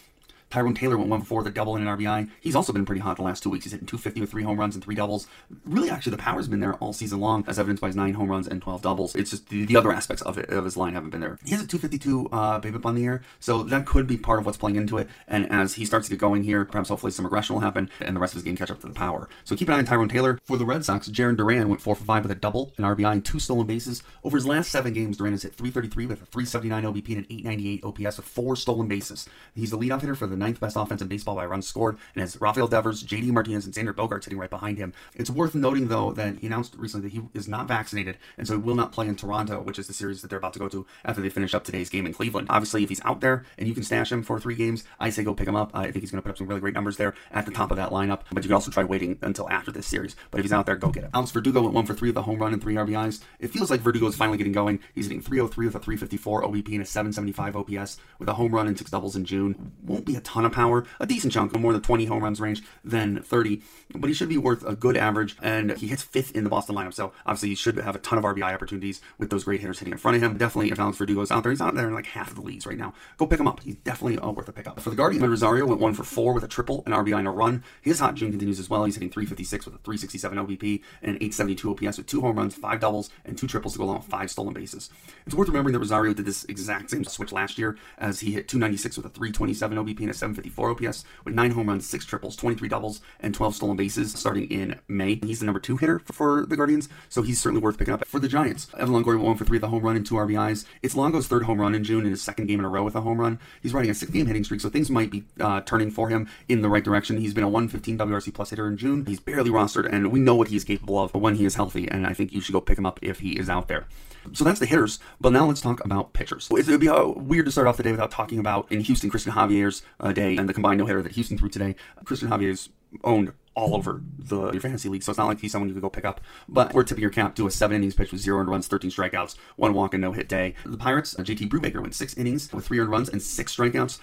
Tyrone 0.57 0.73
Taylor 0.73 0.97
went 0.97 1.11
one 1.11 1.21
for 1.21 1.47
a 1.47 1.51
double 1.51 1.77
and 1.77 1.87
an 1.87 1.99
RBI. 1.99 2.31
He's 2.41 2.57
also 2.57 2.73
been 2.73 2.87
pretty 2.87 3.03
hot 3.03 3.19
the 3.19 3.23
last 3.23 3.43
two 3.43 3.51
weeks. 3.51 3.67
He's 3.67 3.73
hitting 3.73 3.87
250 3.87 4.23
with 4.23 4.31
three 4.31 4.43
home 4.43 4.59
runs 4.59 4.75
and 4.75 4.83
three 4.83 4.95
doubles. 4.95 5.27
Really, 5.67 5.91
actually, 5.91 6.13
the 6.13 6.17
power's 6.17 6.49
been 6.49 6.61
there 6.61 6.73
all 6.77 6.95
season 6.95 7.21
long, 7.21 7.45
as 7.47 7.59
evidenced 7.59 7.83
by 7.83 7.89
his 7.89 7.97
nine 7.97 8.15
home 8.15 8.31
runs 8.31 8.49
and 8.49 8.63
12 8.63 8.81
doubles. 8.81 9.15
It's 9.15 9.33
just 9.33 9.51
the, 9.51 9.67
the 9.67 9.77
other 9.77 9.93
aspects 9.93 10.23
of 10.23 10.39
it 10.39 10.49
of 10.49 10.65
his 10.65 10.75
line 10.75 10.95
haven't 10.95 11.11
been 11.11 11.21
there. 11.21 11.39
He 11.45 11.51
has 11.51 11.61
a 11.61 11.67
252 11.67 12.31
uh, 12.33 12.59
BABIP 12.59 12.87
on 12.87 12.95
the 12.95 13.03
year, 13.03 13.21
so 13.39 13.65
that 13.65 13.85
could 13.85 14.07
be 14.07 14.17
part 14.17 14.39
of 14.39 14.47
what's 14.47 14.57
playing 14.57 14.77
into 14.77 14.97
it. 14.97 15.11
And 15.29 15.47
as 15.53 15.75
he 15.75 15.85
starts 15.85 16.09
to 16.09 16.15
get 16.15 16.21
going 16.21 16.43
here, 16.43 16.65
perhaps 16.65 16.89
hopefully 16.89 17.13
some 17.13 17.27
regression 17.27 17.53
will 17.53 17.61
happen, 17.61 17.91
and 18.01 18.17
the 18.17 18.21
rest 18.21 18.33
of 18.33 18.37
his 18.37 18.45
game 18.45 18.57
catch 18.57 18.71
up 18.71 18.81
to 18.81 18.87
the 18.87 18.95
power. 18.95 19.29
So 19.45 19.57
keep 19.57 19.69
an 19.69 19.75
eye 19.75 19.79
on 19.81 19.85
Tyrone 19.85 20.09
Taylor. 20.09 20.41
For 20.45 20.57
the 20.57 20.65
Red 20.65 20.87
Sox, 20.87 21.11
Jarren 21.11 21.37
Duran 21.37 21.69
went 21.69 21.83
four 21.83 21.95
for 21.95 22.05
five 22.05 22.23
with 22.23 22.33
a 22.33 22.35
double, 22.35 22.73
an 22.79 22.85
RBI, 22.85 23.13
and 23.13 23.23
two 23.23 23.41
stolen 23.41 23.67
bases. 23.67 24.03
Over 24.25 24.39
his 24.39 24.47
last 24.47 24.71
seven 24.71 24.95
games, 24.95 25.19
Duran 25.19 25.35
has 25.35 25.43
hit 25.43 25.53
333 25.53 26.07
with 26.07 26.23
a 26.23 26.25
379 26.25 26.83
OBP 26.85 27.09
and 27.09 27.19
an 27.19 27.27
898 27.29 27.85
OPS 27.85 28.17
with 28.17 28.27
four 28.27 28.57
stolen 28.57 28.89
bases. 28.89 29.29
He's 29.55 29.71
the 29.71 29.77
leadoff 29.77 30.01
hitter 30.01 30.15
for 30.15 30.27
the 30.27 30.46
ninth 30.47 30.61
best 30.61 30.77
offense 30.77 31.03
in 31.03 31.09
baseball 31.09 31.35
by 31.35 31.45
runs 31.45 31.67
scored, 31.67 31.99
and 32.15 32.21
has 32.21 32.41
Rafael 32.41 32.69
Devers, 32.69 33.03
JD 33.03 33.33
Martinez, 33.33 33.67
and 33.67 33.75
Xander 33.75 33.93
Bogaerts 33.93 34.25
sitting 34.25 34.39
right 34.39 34.51
behind 34.51 34.79
him. 34.79 34.93
It's 35.15 35.31
worth 35.31 35.55
noting, 35.55 35.89
though, 35.89 36.13
that 36.13 36.39
he 36.39 36.47
announced 36.47 36.75
recently 36.77 37.09
that 37.09 37.15
he 37.15 37.23
is 37.35 37.49
not 37.49 37.69
vaccinated, 37.69 38.19
and 38.39 38.47
so 38.47 38.55
he 38.55 38.63
will 38.63 38.75
not 38.75 38.93
play 38.93 39.09
in 39.09 39.17
Toronto, 39.17 39.61
which 39.61 39.79
is 39.79 39.87
the 39.87 39.93
series 39.93 40.23
that 40.23 40.29
they're 40.29 40.39
about 40.39 40.53
to 40.53 40.59
go 40.59 40.69
to 40.69 40.87
after 41.05 41.21
they 41.21 41.29
finish 41.29 41.55
up 41.55 41.65
today's 41.65 41.91
game 41.91 42.07
in 42.07 42.13
Cleveland. 42.13 42.47
Obviously, 42.51 42.83
if 42.83 42.89
he's 42.89 43.05
out 43.05 43.21
there 43.21 43.45
and 43.59 43.69
you 43.69 43.75
can 43.75 43.83
stash 43.83 44.13
him 44.13 44.23
for 44.23 44.39
three 44.39 44.55
games, 44.55 44.85
I 45.01 45.11
say 45.11 45.25
go 45.25 45.35
pick 45.35 45.49
him 45.49 45.57
up. 45.57 45.71
I 45.75 45.91
think 45.91 46.01
he's 46.01 46.11
going 46.11 46.19
to 46.19 46.23
put 46.23 46.31
up 46.31 46.39
some 46.39 46.47
really 46.47 46.61
great 46.61 46.75
numbers 46.75 46.97
there 46.97 47.15
at 47.33 47.47
the 47.47 47.53
top 47.53 47.71
of 47.71 47.77
that 47.77 47.91
lineup, 47.91 48.21
but 48.31 48.45
you 48.45 48.49
can 48.49 48.55
also 48.55 48.71
try 48.71 48.85
waiting 48.85 49.19
until 49.23 49.49
after 49.51 49.73
this 49.73 49.87
series. 49.87 50.15
But 50.31 50.39
if 50.39 50.45
he's 50.45 50.53
out 50.53 50.67
there, 50.67 50.77
go 50.77 50.91
get 50.91 51.05
him. 51.05 51.11
Alex 51.15 51.33
Verdugo 51.33 51.63
went 51.63 51.75
one 51.75 51.87
for 51.87 51.95
three 51.95 52.11
with 52.11 52.17
a 52.17 52.23
home 52.23 52.39
run 52.39 52.53
and 52.53 52.63
three 52.63 52.75
RBIs. 52.75 53.21
It 53.41 53.49
feels 53.49 53.71
like 53.71 53.81
Verdugo 53.81 54.07
is 54.07 54.17
finally 54.17 54.39
getting 54.39 54.53
going. 54.53 54.81
He's 54.95 55.07
hitting 55.07 55.21
303 55.21 55.67
with 55.67 55.75
a 55.75 55.81
354 55.81 56.43
OBP 56.43 56.73
and 56.73 56.83
a 56.83 56.87
775 56.87 57.57
OPS 57.57 57.99
with 58.19 58.29
a 58.29 58.35
home 58.35 58.55
run 58.55 58.67
and 58.67 58.79
six 58.79 58.91
doubles 58.91 59.17
in 59.17 59.25
June. 59.25 59.73
Won't 59.83 60.05
be 60.05 60.17
a 60.17 60.21
ton 60.27 60.45
of 60.45 60.53
power, 60.53 60.85
a 61.01 61.07
decent 61.07 61.33
chunk, 61.33 61.55
of 61.55 61.61
more 61.61 61.73
than 61.73 61.81
20 61.81 62.05
home 62.07 62.23
runs 62.23 62.41
range 62.41 62.63
than 62.85 63.23
30, 63.23 63.63
but 63.95 64.09
he 64.09 64.15
should 64.15 64.29
be 64.29 64.37
worth 64.37 64.65
a 64.67 64.75
good 64.75 64.97
average. 64.97 65.37
And 65.41 65.77
he 65.79 65.87
hits 65.87 66.03
fifth 66.03 66.35
in 66.35 66.45
the 66.45 66.51
Boston 66.51 66.75
lineup, 66.75 66.93
so 66.93 67.13
obviously 67.25 67.51
he 67.51 67.55
should 67.55 67.77
have 67.77 67.95
a 67.95 68.01
ton 68.01 68.19
of 68.19 68.25
RBI 68.25 68.53
opportunities 68.53 69.01
with 69.19 69.31
those 69.31 69.45
great 69.45 69.61
hitters 69.61 69.79
hitting 69.79 69.93
in 69.93 69.99
front 69.99 70.17
of 70.17 70.23
him. 70.23 70.37
Definitely, 70.37 70.73
if 70.73 70.81
Alex 70.81 71.01
is 71.01 71.31
out 71.31 71.43
there, 71.43 71.53
he's 71.53 71.61
out 71.61 71.75
there 71.75 71.89
in 71.89 71.95
like 71.95 72.07
half 72.07 72.31
of 72.31 72.35
the 72.35 72.43
leagues 72.43 72.67
right 72.67 72.77
now. 72.77 72.93
Go 73.17 73.27
pick 73.27 73.41
him 73.41 73.49
up. 73.49 73.63
He's 73.63 73.77
definitely 73.77 74.19
uh, 74.19 74.31
worth 74.31 74.49
a 74.49 74.53
pickup. 74.53 74.81
For 74.81 74.91
the 74.91 74.97
Guardian, 74.97 75.29
Rosario 75.29 75.65
went 75.67 75.81
one 75.81 75.95
for 75.95 76.05
four 76.05 76.35
with 76.35 76.43
a 76.45 76.49
triple, 76.49 76.83
an 76.87 76.93
RBI, 76.93 77.19
and 77.19 77.29
a 77.29 77.31
run. 77.31 77.63
His 77.81 78.01
hot 78.01 78.15
June 78.17 78.31
continues 78.31 78.59
as 78.59 78.69
well. 78.69 78.85
He's 78.85 78.97
hitting 78.97 79.11
356 79.11 79.67
with 79.67 79.75
a 79.77 79.79
367 79.79 80.39
OBP 80.39 80.83
and 81.03 81.11
an 81.13 81.23
872 81.23 81.71
OPS 81.71 81.99
with 81.99 82.07
two 82.07 82.21
home 82.21 82.37
runs, 82.37 82.55
five 82.55 82.81
doubles, 82.81 83.11
and 83.25 83.39
two 83.39 83.47
triples 83.47 83.75
to 83.75 83.79
go 83.79 83.85
along 83.85 83.99
with 83.99 84.07
five 84.07 84.31
stolen 84.31 84.55
bases. 84.55 84.91
It's 85.27 85.35
worth 85.35 85.49
remembering 85.49 85.75
that 85.75 85.79
Rosario 85.79 86.15
did 86.15 86.27
this 86.27 86.45
exact 86.45 86.91
same 86.91 87.05
switch 87.05 87.33
last 87.33 87.59
year 87.59 87.77
as 87.99 88.21
he 88.21 88.33
hit 88.33 88.49
296 88.49 88.97
with 88.97 89.07
a 89.07 89.11
327 89.11 89.79
OBP 89.79 90.01
and 90.01 90.11
a 90.11 90.15
754 90.17 90.71
OPS 90.71 91.05
with 91.25 91.35
nine 91.35 91.53
home 91.53 91.69
runs, 91.69 91.87
six 91.87 92.05
triples, 92.05 92.37
23 92.37 92.69
doubles, 92.69 93.01
and 93.21 93.35
12 93.35 93.55
stolen 93.55 93.77
bases 93.77 94.13
starting 94.13 94.51
in 94.51 94.81
May. 94.89 95.17
He's 95.17 95.41
the 95.41 95.47
number 95.47 95.61
two 95.61 95.77
hitter 95.77 96.01
for 96.01 96.47
the 96.47 96.57
Guardians, 96.57 96.89
so 97.09 97.23
he's 97.23 97.41
certainly 97.41 97.63
worth 97.63 97.79
picking 97.79 97.95
up. 97.95 98.07
For 98.07 98.21
the 98.21 98.29
Giants, 98.29 98.69
Evan 98.77 98.95
Longoria 98.95 99.17
went 99.17 99.23
one 99.23 99.37
for 99.37 99.45
three 99.45 99.57
with 99.57 99.65
a 99.65 99.69
home 99.69 99.83
run 99.83 99.97
and 99.97 100.07
two 100.07 100.15
RBIs. 100.15 100.65
It's 100.83 100.95
Longo's 100.95 101.27
third 101.27 101.45
home 101.45 101.61
run 101.61 101.75
in 101.75 101.85
June 101.85 102.05
in 102.05 102.11
his 102.11 102.23
second 102.23 102.47
game 102.47 102.59
in 102.59 102.65
a 102.65 102.69
row 102.69 102.85
with 102.85 102.95
a 102.95 103.01
home 103.01 103.21
run. 103.21 103.39
He's 103.63 103.75
riding 103.75 103.91
a 103.91 103.95
six-game 103.95 104.27
hitting 104.27 104.45
streak, 104.45 104.61
so 104.61 104.69
things 104.69 104.91
might 104.91 105.11
be 105.11 105.25
uh, 105.41 105.61
turning 105.63 105.91
for 105.91 106.09
him 106.09 106.29
in 106.49 106.63
the 106.63 106.69
right 106.69 106.85
direction. 106.85 107.19
He's 107.19 107.35
been 107.35 107.45
a 107.45 107.49
115 107.49 107.99
WRC 107.99 108.35
plus 108.35 108.51
hitter 108.51 108.69
in 108.69 108.77
June. 108.77 109.05
He's 109.07 109.21
barely 109.21 109.51
rostered, 109.51 109.93
and 109.93 110.11
we 110.11 110.21
know 110.21 110.35
what 110.35 110.49
he's 110.49 110.65
capable 110.65 110.99
of 110.99 111.15
when 111.15 111.37
he 111.37 111.45
is 111.45 111.55
healthy, 111.55 111.89
and 111.89 112.07
I 112.07 112.13
think 112.13 112.33
you 112.33 112.41
should 112.41 112.53
go 112.53 112.61
pick 112.61 112.79
him 112.79 112.87
up 112.87 112.99
if 113.03 113.21
he 113.21 113.39
is 113.39 113.49
out 113.49 113.69
there. 113.69 113.87
So 114.33 114.45
that's 114.45 114.61
the 114.61 114.67
hitters, 114.67 114.99
but 115.21 115.33
now 115.33 115.47
let's 115.47 115.61
talk 115.61 115.85
about 115.85 116.13
pitchers. 116.13 116.49
It 116.51 116.67
would 116.67 116.81
be 116.81 116.89
uh, 116.89 117.07
weird 117.07 117.47
to 117.47 117.53
start 117.53 117.67
off 117.67 117.77
the 117.77 117.83
day 117.83 117.91
without 117.91 118.11
talking 118.11 118.39
about 118.39 118.71
in 118.71 118.81
Houston 118.81 119.11
Cristian 119.11 119.33
Javier's 119.33 119.83
uh, 120.01 120.13
day 120.13 120.37
and 120.37 120.49
the 120.49 120.55
combined 120.55 120.79
no 120.79 120.87
hitter 120.87 121.03
that 121.03 121.13
Houston 121.13 121.39
threw 121.39 121.49
today. 121.49 121.75
Cristian 122.05 122.29
Javier's 122.29 122.71
owned 123.05 123.33
all 123.57 123.75
over 123.75 124.03
the 124.19 124.53
your 124.53 124.61
fantasy 124.61 124.89
league, 124.89 125.03
so 125.03 125.11
it's 125.11 125.19
not 125.19 125.27
like 125.27 125.41
he's 125.41 125.51
someone 125.51 125.69
you 125.69 125.75
could 125.75 125.83
go 125.83 125.89
pick 125.91 126.05
up. 126.05 126.21
But 126.49 126.75
we're 126.75 126.85
tipping 126.85 127.03
your 127.03 127.11
cap 127.11 127.35
to 127.37 127.47
a 127.47 127.51
seven 127.51 127.77
innings 127.77 127.95
pitch 127.95 128.13
with 128.13 128.21
zero 128.21 128.39
earned 128.39 128.51
runs, 128.51 128.69
13 128.69 128.91
strikeouts, 128.91 129.37
one 129.57 129.73
walk, 129.73 129.95
and 129.95 130.01
no 130.01 130.13
hit 130.13 130.29
day. 130.29 130.55
The 130.65 130.77
Pirates, 130.77 131.19
uh, 131.19 131.23
JT 131.23 131.49
Brubaker 131.49 131.81
went 131.81 131.95
six 131.95 132.15
innings 132.15 132.53
with 132.53 132.67
three 132.67 132.79
earned 132.79 132.91
runs 132.91 133.09
and 133.09 133.23
six 133.23 133.57
strikeouts. 133.57 133.99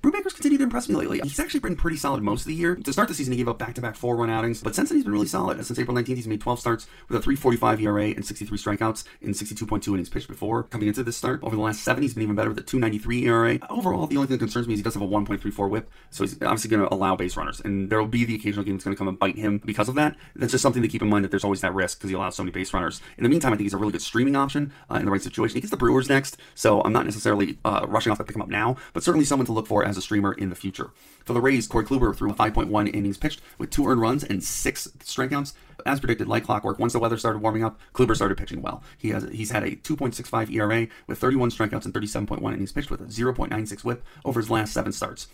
Brubaker's 0.00 0.34
continued 0.34 0.58
to 0.58 0.64
impress 0.64 0.88
me 0.88 0.94
lately. 0.94 1.20
He's 1.22 1.40
actually 1.40 1.60
been 1.60 1.74
pretty 1.74 1.96
solid 1.96 2.22
most 2.22 2.42
of 2.42 2.46
the 2.46 2.54
year. 2.54 2.76
To 2.76 2.92
start 2.92 3.08
the 3.08 3.14
season, 3.14 3.32
he 3.32 3.38
gave 3.38 3.48
up 3.48 3.58
back-to-back 3.58 3.96
four-run 3.96 4.30
outings, 4.30 4.62
but 4.62 4.74
since 4.74 4.90
then 4.90 4.98
he's 4.98 5.04
been 5.04 5.12
really 5.12 5.26
solid. 5.26 5.64
Since 5.64 5.78
April 5.78 5.96
19th, 5.96 6.16
he's 6.16 6.28
made 6.28 6.40
12 6.40 6.60
starts 6.60 6.86
with 7.08 7.26
a 7.26 7.28
3.45 7.28 7.80
ERA 7.80 8.04
and 8.04 8.24
63 8.24 8.56
strikeouts 8.56 9.04
in 9.20 9.30
62.2 9.30 9.88
innings 9.88 10.08
pitched 10.08 10.28
before. 10.28 10.64
Coming 10.64 10.88
into 10.88 11.02
this 11.02 11.16
start, 11.16 11.40
over 11.42 11.56
the 11.56 11.62
last 11.62 11.82
seven, 11.82 12.02
he's 12.02 12.14
been 12.14 12.22
even 12.22 12.36
better 12.36 12.50
with 12.50 12.58
a 12.58 12.62
2.93 12.62 13.22
ERA. 13.22 13.58
Overall, 13.70 14.06
the 14.06 14.16
only 14.16 14.28
thing 14.28 14.36
that 14.36 14.44
concerns 14.44 14.68
me 14.68 14.74
is 14.74 14.80
he 14.80 14.84
does 14.84 14.94
have 14.94 15.02
a 15.02 15.06
1.34 15.06 15.68
WHIP, 15.68 15.90
so 16.10 16.22
he's 16.24 16.34
obviously 16.42 16.70
going 16.70 16.86
to 16.86 16.94
allow 16.94 17.16
base 17.16 17.36
runners, 17.36 17.60
and 17.60 17.90
there 17.90 17.98
will 17.98 18.06
be 18.06 18.24
the 18.24 18.34
occasional 18.34 18.64
game 18.64 18.74
that's 18.74 18.84
going 18.84 18.91
to 18.92 18.98
come 18.98 19.08
and 19.08 19.18
bite 19.18 19.36
him 19.36 19.58
because 19.64 19.88
of 19.88 19.94
that. 19.96 20.16
That's 20.36 20.52
just 20.52 20.62
something 20.62 20.82
to 20.82 20.88
keep 20.88 21.02
in 21.02 21.08
mind 21.08 21.24
that 21.24 21.30
there's 21.30 21.44
always 21.44 21.60
that 21.60 21.74
risk 21.74 21.98
because 21.98 22.10
he 22.10 22.16
allows 22.16 22.36
so 22.36 22.42
many 22.42 22.52
base 22.52 22.72
runners. 22.72 23.00
In 23.16 23.24
the 23.24 23.28
meantime, 23.30 23.52
I 23.52 23.56
think 23.56 23.64
he's 23.64 23.74
a 23.74 23.78
really 23.78 23.92
good 23.92 24.02
streaming 24.02 24.36
option 24.36 24.72
uh, 24.90 24.96
in 24.96 25.04
the 25.04 25.10
right 25.10 25.22
situation. 25.22 25.54
He 25.54 25.60
gets 25.60 25.70
the 25.70 25.76
Brewers 25.76 26.08
next, 26.08 26.36
so 26.54 26.80
I'm 26.82 26.92
not 26.92 27.04
necessarily 27.04 27.58
uh, 27.64 27.86
rushing 27.88 28.12
off 28.12 28.18
to 28.18 28.24
pick 28.24 28.36
him 28.36 28.42
up 28.42 28.48
now, 28.48 28.76
but 28.92 29.02
certainly 29.02 29.24
someone 29.24 29.46
to 29.46 29.52
look 29.52 29.66
for 29.66 29.84
as 29.84 29.96
a 29.96 30.02
streamer 30.02 30.32
in 30.32 30.50
the 30.50 30.56
future. 30.56 30.90
For 31.24 31.32
the 31.32 31.40
Rays, 31.40 31.66
Corey 31.66 31.84
Kluber 31.84 32.14
threw 32.14 32.32
5.1 32.32 32.94
innings 32.94 33.18
pitched 33.18 33.40
with 33.58 33.70
two 33.70 33.86
earned 33.86 34.00
runs 34.00 34.24
and 34.24 34.42
six 34.42 34.88
strikeouts. 35.00 35.54
As 35.84 36.00
predicted, 36.00 36.28
like 36.28 36.44
clockwork, 36.44 36.78
once 36.78 36.92
the 36.92 36.98
weather 36.98 37.16
started 37.16 37.42
warming 37.42 37.64
up, 37.64 37.80
Kluber 37.92 38.14
started 38.14 38.38
pitching 38.38 38.62
well. 38.62 38.82
He 38.98 39.10
has 39.10 39.28
he's 39.30 39.50
had 39.50 39.64
a 39.64 39.72
2.65 39.72 40.52
ERA 40.52 40.86
with 41.06 41.18
31 41.18 41.50
strikeouts 41.50 41.84
and 41.84 41.94
37.1 41.94 42.52
innings 42.52 42.72
pitched 42.72 42.90
with 42.90 43.00
a 43.00 43.04
0.96 43.04 43.84
WHIP 43.84 44.04
over 44.24 44.40
his 44.40 44.50
last 44.50 44.72
seven 44.72 44.92
starts. 44.92 45.26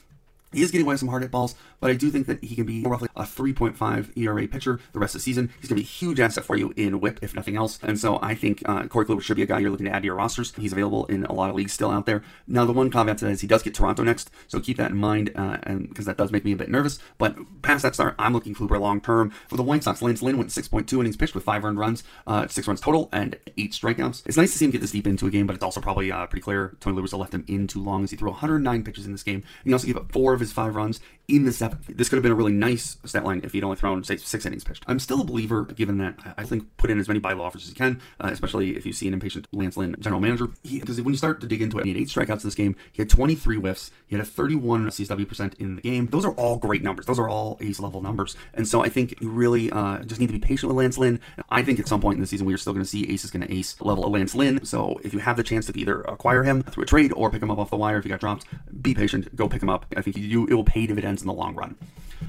He 0.52 0.62
is 0.62 0.70
getting 0.70 0.86
away 0.86 0.94
with 0.94 1.00
some 1.00 1.08
hard 1.08 1.22
hit 1.22 1.30
balls, 1.30 1.54
but 1.80 1.90
I 1.90 1.94
do 1.94 2.10
think 2.10 2.26
that 2.26 2.42
he 2.42 2.54
can 2.56 2.64
be 2.64 2.82
roughly 2.82 3.08
a 3.14 3.22
3.5 3.22 4.16
ERA 4.16 4.48
pitcher 4.48 4.80
the 4.92 4.98
rest 4.98 5.14
of 5.14 5.20
the 5.20 5.24
season. 5.24 5.50
He's 5.60 5.68
going 5.68 5.80
to 5.80 5.82
be 5.82 5.88
a 5.88 5.90
huge 5.90 6.20
asset 6.20 6.44
for 6.44 6.56
you 6.56 6.72
in 6.76 7.00
whip, 7.00 7.18
if 7.22 7.34
nothing 7.34 7.56
else. 7.56 7.78
And 7.82 7.98
so 7.98 8.18
I 8.22 8.34
think 8.34 8.62
uh, 8.64 8.86
Corey 8.86 9.04
Kluber 9.04 9.22
should 9.22 9.36
be 9.36 9.42
a 9.42 9.46
guy 9.46 9.58
you're 9.58 9.70
looking 9.70 9.86
to 9.86 9.92
add 9.92 10.02
to 10.02 10.06
your 10.06 10.14
rosters. 10.14 10.54
He's 10.56 10.72
available 10.72 11.06
in 11.06 11.24
a 11.24 11.32
lot 11.32 11.50
of 11.50 11.56
leagues 11.56 11.72
still 11.72 11.90
out 11.90 12.06
there. 12.06 12.22
Now, 12.46 12.64
the 12.64 12.72
one 12.72 12.90
caveat 12.90 13.18
to 13.18 13.26
that 13.26 13.32
is 13.32 13.40
he 13.42 13.46
does 13.46 13.62
get 13.62 13.74
Toronto 13.74 14.02
next, 14.02 14.30
so 14.46 14.60
keep 14.60 14.78
that 14.78 14.90
in 14.90 14.96
mind, 14.96 15.30
uh, 15.34 15.58
and 15.64 15.88
because 15.88 16.06
that 16.06 16.16
does 16.16 16.32
make 16.32 16.44
me 16.44 16.52
a 16.52 16.56
bit 16.56 16.70
nervous. 16.70 16.98
But 17.18 17.36
past 17.62 17.82
that 17.82 17.94
start, 17.94 18.14
I'm 18.18 18.32
looking 18.32 18.54
Kluber 18.54 18.80
long 18.80 19.00
term. 19.00 19.30
For 19.48 19.56
the 19.56 19.62
White 19.62 19.84
Sox, 19.84 20.00
Lance 20.00 20.22
Lynn 20.22 20.38
went 20.38 20.50
6.2 20.50 20.98
innings 20.98 21.16
pitched 21.16 21.34
with 21.34 21.44
five 21.44 21.64
earned 21.64 21.78
runs, 21.78 22.04
uh, 22.26 22.46
six 22.48 22.66
runs 22.66 22.80
total, 22.80 23.08
and 23.12 23.36
eight 23.56 23.72
strikeouts. 23.72 24.22
It's 24.26 24.36
nice 24.36 24.52
to 24.52 24.58
see 24.58 24.64
him 24.64 24.70
get 24.70 24.80
this 24.80 24.92
deep 24.92 25.06
into 25.06 25.26
a 25.26 25.30
game, 25.30 25.46
but 25.46 25.54
it's 25.54 25.64
also 25.64 25.80
probably 25.80 26.10
uh, 26.10 26.26
pretty 26.26 26.42
clear 26.42 26.76
Tony 26.80 27.00
Russa 27.00 27.18
left 27.18 27.34
him 27.34 27.44
in 27.46 27.66
too 27.66 27.82
long 27.82 28.04
as 28.04 28.10
he 28.10 28.16
threw 28.16 28.30
109 28.30 28.82
pitches 28.82 29.06
in 29.06 29.12
this 29.12 29.22
game. 29.22 29.36
And 29.36 29.66
he 29.66 29.72
also 29.72 29.86
gave 29.86 29.96
up 29.96 30.10
four 30.12 30.37
of 30.38 30.40
his 30.40 30.52
five 30.52 30.76
runs 30.76 31.00
in 31.28 31.44
the 31.44 31.52
seventh. 31.52 31.86
This 31.88 32.08
could 32.08 32.16
have 32.16 32.22
been 32.22 32.32
a 32.32 32.36
really 32.36 32.52
nice 32.52 32.96
stat 33.04 33.24
line 33.24 33.42
if 33.44 33.52
he'd 33.52 33.62
only 33.62 33.76
thrown, 33.76 34.02
say, 34.02 34.16
six 34.16 34.46
innings 34.46 34.64
pitched. 34.64 34.82
I'm 34.86 34.98
still 34.98 35.20
a 35.20 35.24
believer, 35.24 35.64
given 35.64 35.98
that 35.98 36.14
I 36.38 36.44
think 36.44 36.64
put 36.78 36.90
in 36.90 36.98
as 36.98 37.06
many 37.06 37.20
buy 37.20 37.34
low 37.34 37.44
offers 37.44 37.64
as 37.64 37.68
you 37.68 37.74
can, 37.74 38.00
uh, 38.18 38.30
especially 38.32 38.76
if 38.76 38.86
you 38.86 38.94
see 38.94 39.06
an 39.08 39.14
impatient 39.14 39.46
Lance 39.52 39.76
Lynn 39.76 39.94
general 40.00 40.20
manager. 40.20 40.48
Because 40.62 41.00
when 41.02 41.12
you 41.12 41.18
start 41.18 41.42
to 41.42 41.46
dig 41.46 41.60
into 41.60 41.78
it, 41.78 41.84
he 41.84 41.92
had 41.92 42.00
eight 42.00 42.08
strikeouts 42.08 42.42
in 42.42 42.48
this 42.48 42.54
game. 42.54 42.76
He 42.92 43.02
had 43.02 43.10
23 43.10 43.56
whiffs. 43.56 43.90
He 44.06 44.16
had 44.16 44.22
a 44.22 44.28
31 44.28 44.86
CSW 44.86 45.28
percent 45.28 45.54
in 45.58 45.76
the 45.76 45.82
game. 45.82 46.06
Those 46.06 46.24
are 46.24 46.32
all 46.32 46.56
great 46.56 46.82
numbers. 46.82 47.04
Those 47.04 47.18
are 47.18 47.28
all 47.28 47.58
ace 47.60 47.78
level 47.78 48.00
numbers. 48.00 48.34
And 48.54 48.66
so 48.66 48.82
I 48.82 48.88
think 48.88 49.20
you 49.20 49.28
really 49.28 49.70
uh, 49.70 49.98
just 50.04 50.20
need 50.20 50.28
to 50.28 50.32
be 50.32 50.38
patient 50.38 50.68
with 50.68 50.78
Lance 50.78 50.96
Lynn. 50.96 51.20
I 51.50 51.62
think 51.62 51.78
at 51.78 51.88
some 51.88 52.00
point 52.00 52.16
in 52.16 52.22
the 52.22 52.26
season 52.26 52.46
we 52.46 52.54
are 52.54 52.58
still 52.58 52.72
going 52.72 52.84
to 52.84 52.88
see 52.88 53.06
ace 53.10 53.24
is 53.24 53.30
going 53.30 53.46
to 53.46 53.54
ace 53.54 53.78
level 53.82 54.06
of 54.06 54.12
Lance 54.12 54.34
Lynn. 54.34 54.64
So 54.64 54.98
if 55.04 55.12
you 55.12 55.18
have 55.18 55.36
the 55.36 55.42
chance 55.42 55.66
to 55.66 55.78
either 55.78 56.00
acquire 56.02 56.42
him 56.42 56.62
through 56.62 56.84
a 56.84 56.86
trade 56.86 57.12
or 57.14 57.30
pick 57.30 57.42
him 57.42 57.50
up 57.50 57.58
off 57.58 57.68
the 57.68 57.76
wire 57.76 57.98
if 57.98 58.04
he 58.04 58.08
got 58.08 58.20
dropped, 58.20 58.46
be 58.80 58.94
patient. 58.94 59.34
Go 59.36 59.46
pick 59.46 59.62
him 59.62 59.68
up. 59.68 59.84
I 59.94 60.00
think 60.00 60.16
it 60.48 60.54
will 60.54 60.64
pay 60.64 60.86
dividends 60.86 61.22
in 61.22 61.26
the 61.26 61.32
long 61.32 61.54
run. 61.54 61.76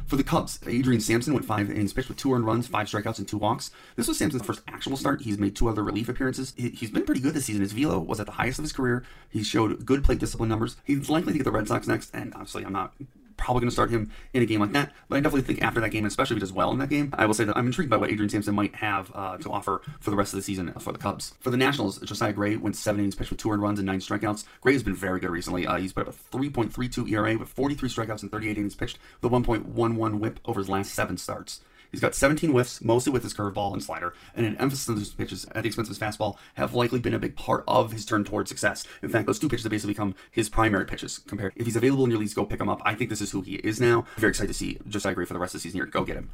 For 0.06 0.15
the 0.15 0.24
Cubs, 0.24 0.60
Adrian 0.68 1.01
Sampson 1.01 1.34
went 1.34 1.46
five 1.46 1.70
innings 1.70 1.94
pitched 1.94 2.10
with 2.10 2.18
two 2.18 2.34
earned 2.34 2.46
runs, 2.46 2.68
five 2.68 2.88
strikeouts, 2.88 3.20
and 3.20 3.27
two 3.27 3.38
walks. 3.38 3.72
This 3.96 4.08
was 4.08 4.18
Sampson's 4.18 4.46
first 4.46 4.62
actual 4.68 4.98
start. 4.98 5.22
He's 5.22 5.38
made 5.38 5.56
two 5.56 5.68
other 5.68 5.84
relief 5.84 6.10
appearances. 6.10 6.53
He's 6.58 6.91
been 6.91 7.06
pretty 7.06 7.22
good 7.22 7.34
this 7.34 7.46
season. 7.46 7.62
His 7.62 7.74
velo 7.74 8.00
was 8.00 8.20
at 8.20 8.25
the 8.25 8.34
highest 8.34 8.60
of 8.60 8.63
his 8.63 8.74
career. 8.74 9.03
He 9.29 9.44
showed 9.44 9.86
good 9.86 10.03
plate 10.03 10.20
discipline 10.20 10.50
numbers. 10.50 10.77
He's 10.84 11.10
likely 11.10 11.34
to 11.34 11.39
get 11.39 11.44
the 11.44 11.51
Red 11.51 11.68
Sox 11.68 11.88
next, 11.88 12.13
and 12.13 12.34
obviously 12.34 12.65
I'm 12.65 12.74
not 12.74 12.94
probably 13.39 13.62
going 13.62 13.69
to 13.69 13.74
start 13.74 13.89
him 13.89 14.12
in 14.34 14.43
a 14.43 14.46
game 14.46 14.60
like 14.60 14.74
that. 14.74 14.91
But 15.08 15.17
I 15.17 15.19
definitely 15.22 15.41
think 15.41 15.63
after 15.63 15.81
that 15.81 15.89
game, 15.89 16.05
especially 16.05 16.36
if 16.36 16.38
he 16.38 16.41
does 16.41 16.53
well 16.53 16.72
in 16.72 16.77
that 16.79 16.89
game, 16.89 17.10
I 17.13 17.25
will 17.25 17.34
say 17.34 17.46
that 17.46 17.58
I'm 17.58 17.65
intrigued 17.65 17.89
by 17.89 17.98
what 17.98 18.12
Adrian 18.12 18.29
Sampson 18.29 18.53
might 18.53 18.75
have 18.75 19.12
uh, 19.15 19.38
to 19.38 19.50
offer 19.50 19.81
for 20.00 20.12
the 20.12 20.15
rest 20.15 20.34
of 20.34 20.38
the 20.38 20.43
season 20.43 20.72
for 20.74 20.91
the 20.91 21.00
Cubs. 21.00 21.34
For 21.39 21.50
the 21.50 21.58
Nationals, 21.58 22.00
Josiah 22.00 22.34
Gray 22.34 22.55
went 22.58 22.75
seven 22.75 23.00
innings 23.00 23.15
pitched 23.15 23.31
with 23.31 23.39
two 23.39 23.51
earned 23.51 23.63
runs 23.63 23.79
and 23.79 23.86
nine 23.86 24.00
strikeouts. 24.00 24.46
Gray 24.62 24.74
has 24.74 24.84
been 24.84 24.96
very 24.96 25.19
good 25.19 25.31
recently. 25.31 25.65
Uh, 25.65 25.77
he's 25.77 25.93
put 25.93 26.08
up 26.08 26.13
a 26.13 26.38
3.32 26.38 27.10
ERA 27.10 27.38
with 27.38 27.50
43 27.50 27.89
strikeouts 27.89 28.22
and 28.22 28.31
38 28.31 28.58
innings 28.58 28.75
pitched, 28.75 29.00
with 29.22 29.31
a 29.31 29.36
1.11 29.36 30.19
WHIP 30.19 30.39
over 30.46 30.60
his 30.60 30.69
last 30.69 30.93
seven 30.93 31.17
starts. 31.17 31.62
He's 31.91 32.01
got 32.01 32.15
17 32.15 32.51
whiffs, 32.51 32.84
mostly 32.84 33.12
with 33.12 33.24
his 33.24 33.34
curveball 33.34 33.74
and 33.74 33.84
slider, 33.84 34.13
and 34.36 34.46
an 34.46 34.58
emphasis 34.58 34.89
on 34.89 34.96
those 34.96 35.13
pitches 35.13 35.46
at 35.55 35.63
the 35.63 35.67
expense 35.67 35.89
of 35.89 35.98
his 35.98 36.00
fastball 36.00 36.38
have 36.55 36.74
likely 36.74 37.00
been 37.00 37.13
a 37.13 37.19
big 37.19 37.36
part 37.36 37.63
of 37.67 37.91
his 37.91 38.05
turn 38.05 38.24
towards 38.24 38.50
success. 38.50 38.86
In 39.01 39.10
fact, 39.10 39.25
those 39.25 39.39
two 39.39 39.50
pitches 39.50 39.63
have 39.63 39.72
basically 39.72 39.93
become 39.93 40.15
his 40.31 40.50
primary 40.50 40.86
pitches 40.86 41.19
compared. 41.27 41.53
If 41.55 41.65
he's 41.65 41.75
available 41.75 42.03
in 42.05 42.12
your 42.12 42.19
leagues, 42.19 42.34
go 42.34 42.46
pick 42.46 42.60
him 42.60 42.69
up. 42.69 42.81
I 42.86 42.96
think 42.96 43.10
this 43.10 43.22
is 43.22 43.31
who 43.31 43.41
he 43.41 43.55
is 43.55 43.81
now. 43.81 44.05
Very 44.17 44.29
excited 44.29 44.50
to 44.50 44.53
see 44.53 44.77
Josiah 44.88 45.13
Gray 45.13 45.25
for 45.25 45.34
the 45.34 45.39
rest 45.39 45.55
of 45.55 45.62
the 45.62 45.63
season 45.63 45.79
here. 45.79 45.86
Go 45.86 46.03
get 46.03 46.17
him 46.17 46.29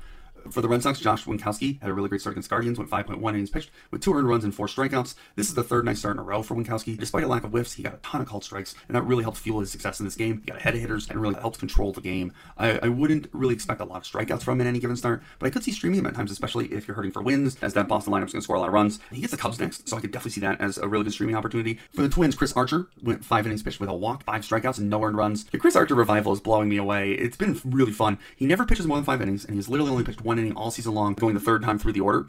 For 0.51 0.61
the 0.61 0.67
Red 0.69 0.83
Sox, 0.83 0.99
Josh 0.99 1.25
Winckowski 1.25 1.81
had 1.81 1.89
a 1.89 1.93
really 1.93 2.09
great 2.09 2.21
start 2.21 2.33
against 2.33 2.49
Guardians, 2.49 2.77
went 2.77 2.89
5.1 2.89 3.29
innings 3.29 3.49
pitched 3.49 3.71
with 3.91 4.01
two 4.01 4.13
earned 4.13 4.27
runs 4.27 4.43
and 4.43 4.53
four 4.53 4.67
strikeouts. 4.67 5.15
This 5.35 5.49
is 5.49 5.55
the 5.55 5.63
third 5.63 5.85
nice 5.85 5.99
start 5.99 6.15
in 6.15 6.19
a 6.19 6.23
row 6.23 6.43
for 6.43 6.55
Winckowski. 6.55 6.97
Despite 6.97 7.23
a 7.23 7.27
lack 7.27 7.43
of 7.43 7.51
whiffs, 7.51 7.73
he 7.73 7.83
got 7.83 7.93
a 7.93 7.97
ton 7.97 8.21
of 8.21 8.27
called 8.27 8.43
strikes, 8.43 8.75
and 8.87 8.95
that 8.95 9.03
really 9.03 9.23
helped 9.23 9.37
fuel 9.37 9.59
his 9.59 9.71
success 9.71 9.99
in 9.99 10.05
this 10.05 10.15
game. 10.15 10.41
He 10.41 10.51
got 10.51 10.57
ahead 10.57 10.75
of 10.75 10.81
hitters 10.81 11.09
and 11.09 11.19
really 11.19 11.35
helped 11.35 11.59
control 11.59 11.91
the 11.91 12.01
game. 12.01 12.31
I, 12.57 12.79
I 12.83 12.89
wouldn't 12.89 13.27
really 13.33 13.53
expect 13.53 13.81
a 13.81 13.85
lot 13.85 13.97
of 13.97 14.03
strikeouts 14.03 14.43
from 14.43 14.55
him 14.55 14.61
in 14.61 14.67
any 14.67 14.79
given 14.79 14.95
start, 14.95 15.23
but 15.39 15.47
I 15.47 15.49
could 15.49 15.63
see 15.63 15.71
streaming 15.71 15.99
him 15.99 16.05
at 16.05 16.15
times, 16.15 16.31
especially 16.31 16.67
if 16.67 16.87
you're 16.87 16.95
hurting 16.95 17.11
for 17.11 17.21
wins, 17.21 17.57
as 17.61 17.73
that 17.73 17.87
Boston 17.87 18.13
lineup's 18.13 18.33
going 18.33 18.41
to 18.41 18.43
score 18.43 18.55
a 18.55 18.59
lot 18.59 18.67
of 18.67 18.73
runs. 18.73 18.99
He 19.11 19.21
gets 19.21 19.31
the 19.31 19.37
Cubs 19.37 19.59
next, 19.59 19.89
so 19.89 19.97
I 19.97 20.01
could 20.01 20.11
definitely 20.11 20.31
see 20.31 20.41
that 20.41 20.61
as 20.61 20.77
a 20.77 20.87
really 20.87 21.03
good 21.03 21.13
streaming 21.13 21.35
opportunity. 21.35 21.79
For 21.93 22.01
the 22.01 22.09
Twins, 22.09 22.35
Chris 22.35 22.53
Archer 22.53 22.87
went 23.01 23.25
five 23.25 23.45
innings 23.45 23.63
pitched 23.63 23.79
with 23.79 23.89
a 23.89 23.93
walk, 23.93 24.23
five 24.23 24.43
strikeouts, 24.43 24.77
and 24.77 24.89
no 24.89 25.03
earned 25.03 25.17
runs. 25.17 25.45
The 25.45 25.57
Chris 25.57 25.75
Archer 25.75 25.95
revival 25.95 26.33
is 26.33 26.39
blowing 26.39 26.69
me 26.69 26.77
away. 26.77 27.13
It's 27.13 27.37
been 27.37 27.59
really 27.65 27.91
fun. 27.91 28.19
He 28.35 28.45
never 28.45 28.65
pitches 28.65 28.85
more 28.85 28.97
than 28.97 29.05
five 29.05 29.21
innings, 29.21 29.45
and 29.45 29.55
he's 29.55 29.69
literally 29.69 29.91
only 29.91 30.03
pitched 30.03 30.21
one 30.21 30.34
inning 30.39 30.55
all 30.55 30.71
season 30.71 30.93
long, 30.93 31.13
going 31.13 31.33
the 31.33 31.39
third 31.39 31.63
time 31.63 31.79
through 31.79 31.93
the 31.93 32.01
order. 32.01 32.27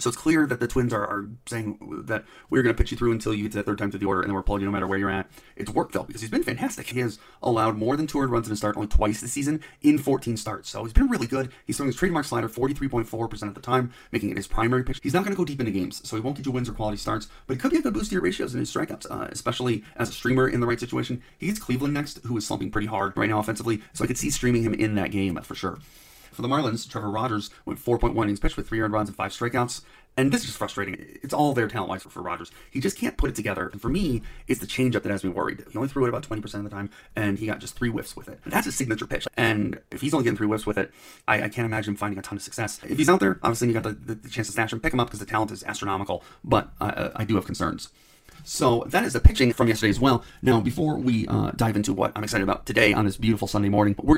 So 0.00 0.08
it's 0.08 0.16
clear 0.16 0.46
that 0.46 0.60
the 0.60 0.68
Twins 0.68 0.92
are, 0.92 1.04
are 1.04 1.28
saying 1.46 2.04
that 2.06 2.24
we're 2.50 2.62
going 2.62 2.74
to 2.74 2.80
pitch 2.80 2.92
you 2.92 2.96
through 2.96 3.12
until 3.12 3.34
you 3.34 3.44
get 3.44 3.52
to 3.52 3.58
that 3.58 3.66
third 3.66 3.78
time 3.78 3.90
through 3.90 4.00
the 4.00 4.06
order, 4.06 4.20
and 4.20 4.30
then 4.30 4.34
we're 4.34 4.42
pulling 4.42 4.62
you 4.62 4.66
no 4.66 4.72
matter 4.72 4.86
where 4.86 4.98
you're 4.98 5.10
at. 5.10 5.28
It's 5.56 5.70
worked 5.70 5.92
though 5.92 6.04
because 6.04 6.20
he's 6.20 6.30
been 6.30 6.44
fantastic. 6.44 6.86
He 6.86 7.00
has 7.00 7.18
allowed 7.42 7.76
more 7.76 7.96
than 7.96 8.06
200 8.06 8.30
runs 8.30 8.46
in 8.46 8.52
a 8.52 8.56
start 8.56 8.76
only 8.76 8.88
twice 8.88 9.20
this 9.20 9.32
season 9.32 9.60
in 9.82 9.98
14 9.98 10.36
starts. 10.36 10.70
So 10.70 10.84
he's 10.84 10.92
been 10.92 11.08
really 11.08 11.26
good. 11.26 11.50
He's 11.66 11.76
throwing 11.76 11.88
his 11.88 11.96
trademark 11.96 12.26
slider 12.26 12.48
43.4% 12.48 13.42
of 13.48 13.54
the 13.54 13.60
time, 13.60 13.92
making 14.12 14.30
it 14.30 14.36
his 14.36 14.46
primary 14.46 14.84
pitch. 14.84 15.00
He's 15.02 15.14
not 15.14 15.24
going 15.24 15.34
to 15.34 15.36
go 15.36 15.44
deep 15.44 15.60
into 15.60 15.72
games, 15.72 16.06
so 16.08 16.16
he 16.16 16.22
won't 16.22 16.36
get 16.36 16.46
you 16.46 16.52
wins 16.52 16.68
or 16.68 16.72
quality 16.72 16.98
starts, 16.98 17.28
but 17.46 17.56
it 17.56 17.60
could 17.60 17.72
be 17.72 17.78
a 17.78 17.82
good 17.82 17.94
boost 17.94 18.10
to 18.10 18.14
your 18.14 18.22
ratios 18.22 18.54
and 18.54 18.60
his 18.60 18.72
strikeouts, 18.72 19.06
uh, 19.10 19.28
especially 19.32 19.84
as 19.96 20.08
a 20.08 20.12
streamer 20.12 20.48
in 20.48 20.60
the 20.60 20.66
right 20.66 20.80
situation. 20.80 21.22
He 21.38 21.46
gets 21.46 21.58
Cleveland 21.58 21.94
next, 21.94 22.20
who 22.24 22.36
is 22.36 22.46
slumping 22.46 22.70
pretty 22.70 22.86
hard 22.86 23.16
right 23.16 23.28
now 23.28 23.40
offensively, 23.40 23.82
so 23.92 24.04
I 24.04 24.06
could 24.06 24.18
see 24.18 24.30
streaming 24.30 24.62
him 24.62 24.74
in 24.74 24.94
that 24.94 25.10
game 25.10 25.36
for 25.42 25.54
sure. 25.54 25.78
For 26.38 26.42
the 26.42 26.48
Marlins, 26.48 26.88
Trevor 26.88 27.10
Rogers 27.10 27.50
went 27.64 27.84
4.1 27.84 28.14
innings 28.22 28.38
pitched 28.38 28.56
with 28.56 28.68
three 28.68 28.78
earned 28.78 28.92
runs 28.92 29.08
and 29.08 29.16
five 29.16 29.32
strikeouts. 29.32 29.82
And 30.16 30.30
this 30.30 30.44
is 30.44 30.54
frustrating. 30.54 31.18
It's 31.20 31.34
all 31.34 31.52
there 31.52 31.66
talent 31.66 31.88
wise 31.88 32.04
for, 32.04 32.10
for 32.10 32.22
Rogers. 32.22 32.52
He 32.70 32.78
just 32.78 32.96
can't 32.96 33.16
put 33.16 33.28
it 33.28 33.34
together. 33.34 33.66
And 33.72 33.82
for 33.82 33.88
me, 33.88 34.22
it's 34.46 34.60
the 34.60 34.66
changeup 34.68 35.02
that 35.02 35.10
has 35.10 35.24
me 35.24 35.30
worried. 35.30 35.64
He 35.68 35.76
only 35.76 35.88
threw 35.88 36.04
it 36.04 36.10
about 36.10 36.22
20% 36.22 36.54
of 36.54 36.62
the 36.62 36.70
time, 36.70 36.90
and 37.16 37.40
he 37.40 37.46
got 37.46 37.58
just 37.58 37.74
three 37.74 37.88
whiffs 37.88 38.14
with 38.14 38.28
it. 38.28 38.38
That's 38.46 38.66
his 38.66 38.76
signature 38.76 39.08
pitch. 39.08 39.26
And 39.36 39.80
if 39.90 40.00
he's 40.00 40.14
only 40.14 40.22
getting 40.22 40.36
three 40.36 40.46
whiffs 40.46 40.64
with 40.64 40.78
it, 40.78 40.92
I, 41.26 41.42
I 41.42 41.48
can't 41.48 41.66
imagine 41.66 41.96
finding 41.96 42.20
a 42.20 42.22
ton 42.22 42.36
of 42.36 42.42
success. 42.42 42.78
If 42.88 42.98
he's 42.98 43.08
out 43.08 43.18
there, 43.18 43.40
obviously 43.42 43.66
you 43.66 43.74
got 43.74 43.82
the, 43.82 43.94
the, 43.94 44.14
the 44.14 44.28
chance 44.28 44.46
to 44.46 44.52
snatch 44.52 44.72
him, 44.72 44.78
pick 44.78 44.92
him 44.92 45.00
up 45.00 45.08
because 45.08 45.18
the 45.18 45.26
talent 45.26 45.50
is 45.50 45.64
astronomical. 45.64 46.22
But 46.44 46.68
I, 46.80 47.10
I 47.16 47.24
do 47.24 47.34
have 47.34 47.46
concerns. 47.46 47.88
So 48.44 48.84
that 48.86 49.02
is 49.02 49.14
the 49.14 49.20
pitching 49.20 49.52
from 49.52 49.66
yesterday 49.66 49.90
as 49.90 49.98
well. 49.98 50.22
Now, 50.42 50.60
before 50.60 50.98
we 50.98 51.26
uh, 51.26 51.50
dive 51.56 51.74
into 51.74 51.92
what 51.92 52.12
I'm 52.14 52.22
excited 52.22 52.44
about 52.44 52.64
today 52.64 52.92
on 52.92 53.06
this 53.06 53.16
beautiful 53.16 53.48
Sunday 53.48 53.70
morning, 53.70 53.96
we're 54.00 54.17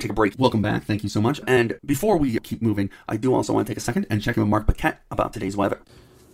Take 0.00 0.10
a 0.10 0.14
break. 0.14 0.34
Welcome 0.38 0.62
back. 0.62 0.84
Thank 0.84 1.02
you 1.02 1.08
so 1.10 1.20
much. 1.20 1.40
And 1.46 1.78
before 1.84 2.16
we 2.16 2.38
keep 2.40 2.62
moving, 2.62 2.88
I 3.08 3.16
do 3.18 3.34
also 3.34 3.52
want 3.52 3.66
to 3.66 3.70
take 3.70 3.78
a 3.78 3.82
second 3.82 4.06
and 4.08 4.22
check 4.22 4.36
in 4.36 4.42
with 4.42 4.48
Mark 4.48 4.66
Paquette 4.66 5.02
about 5.10 5.34
today's 5.34 5.56
weather. 5.56 5.80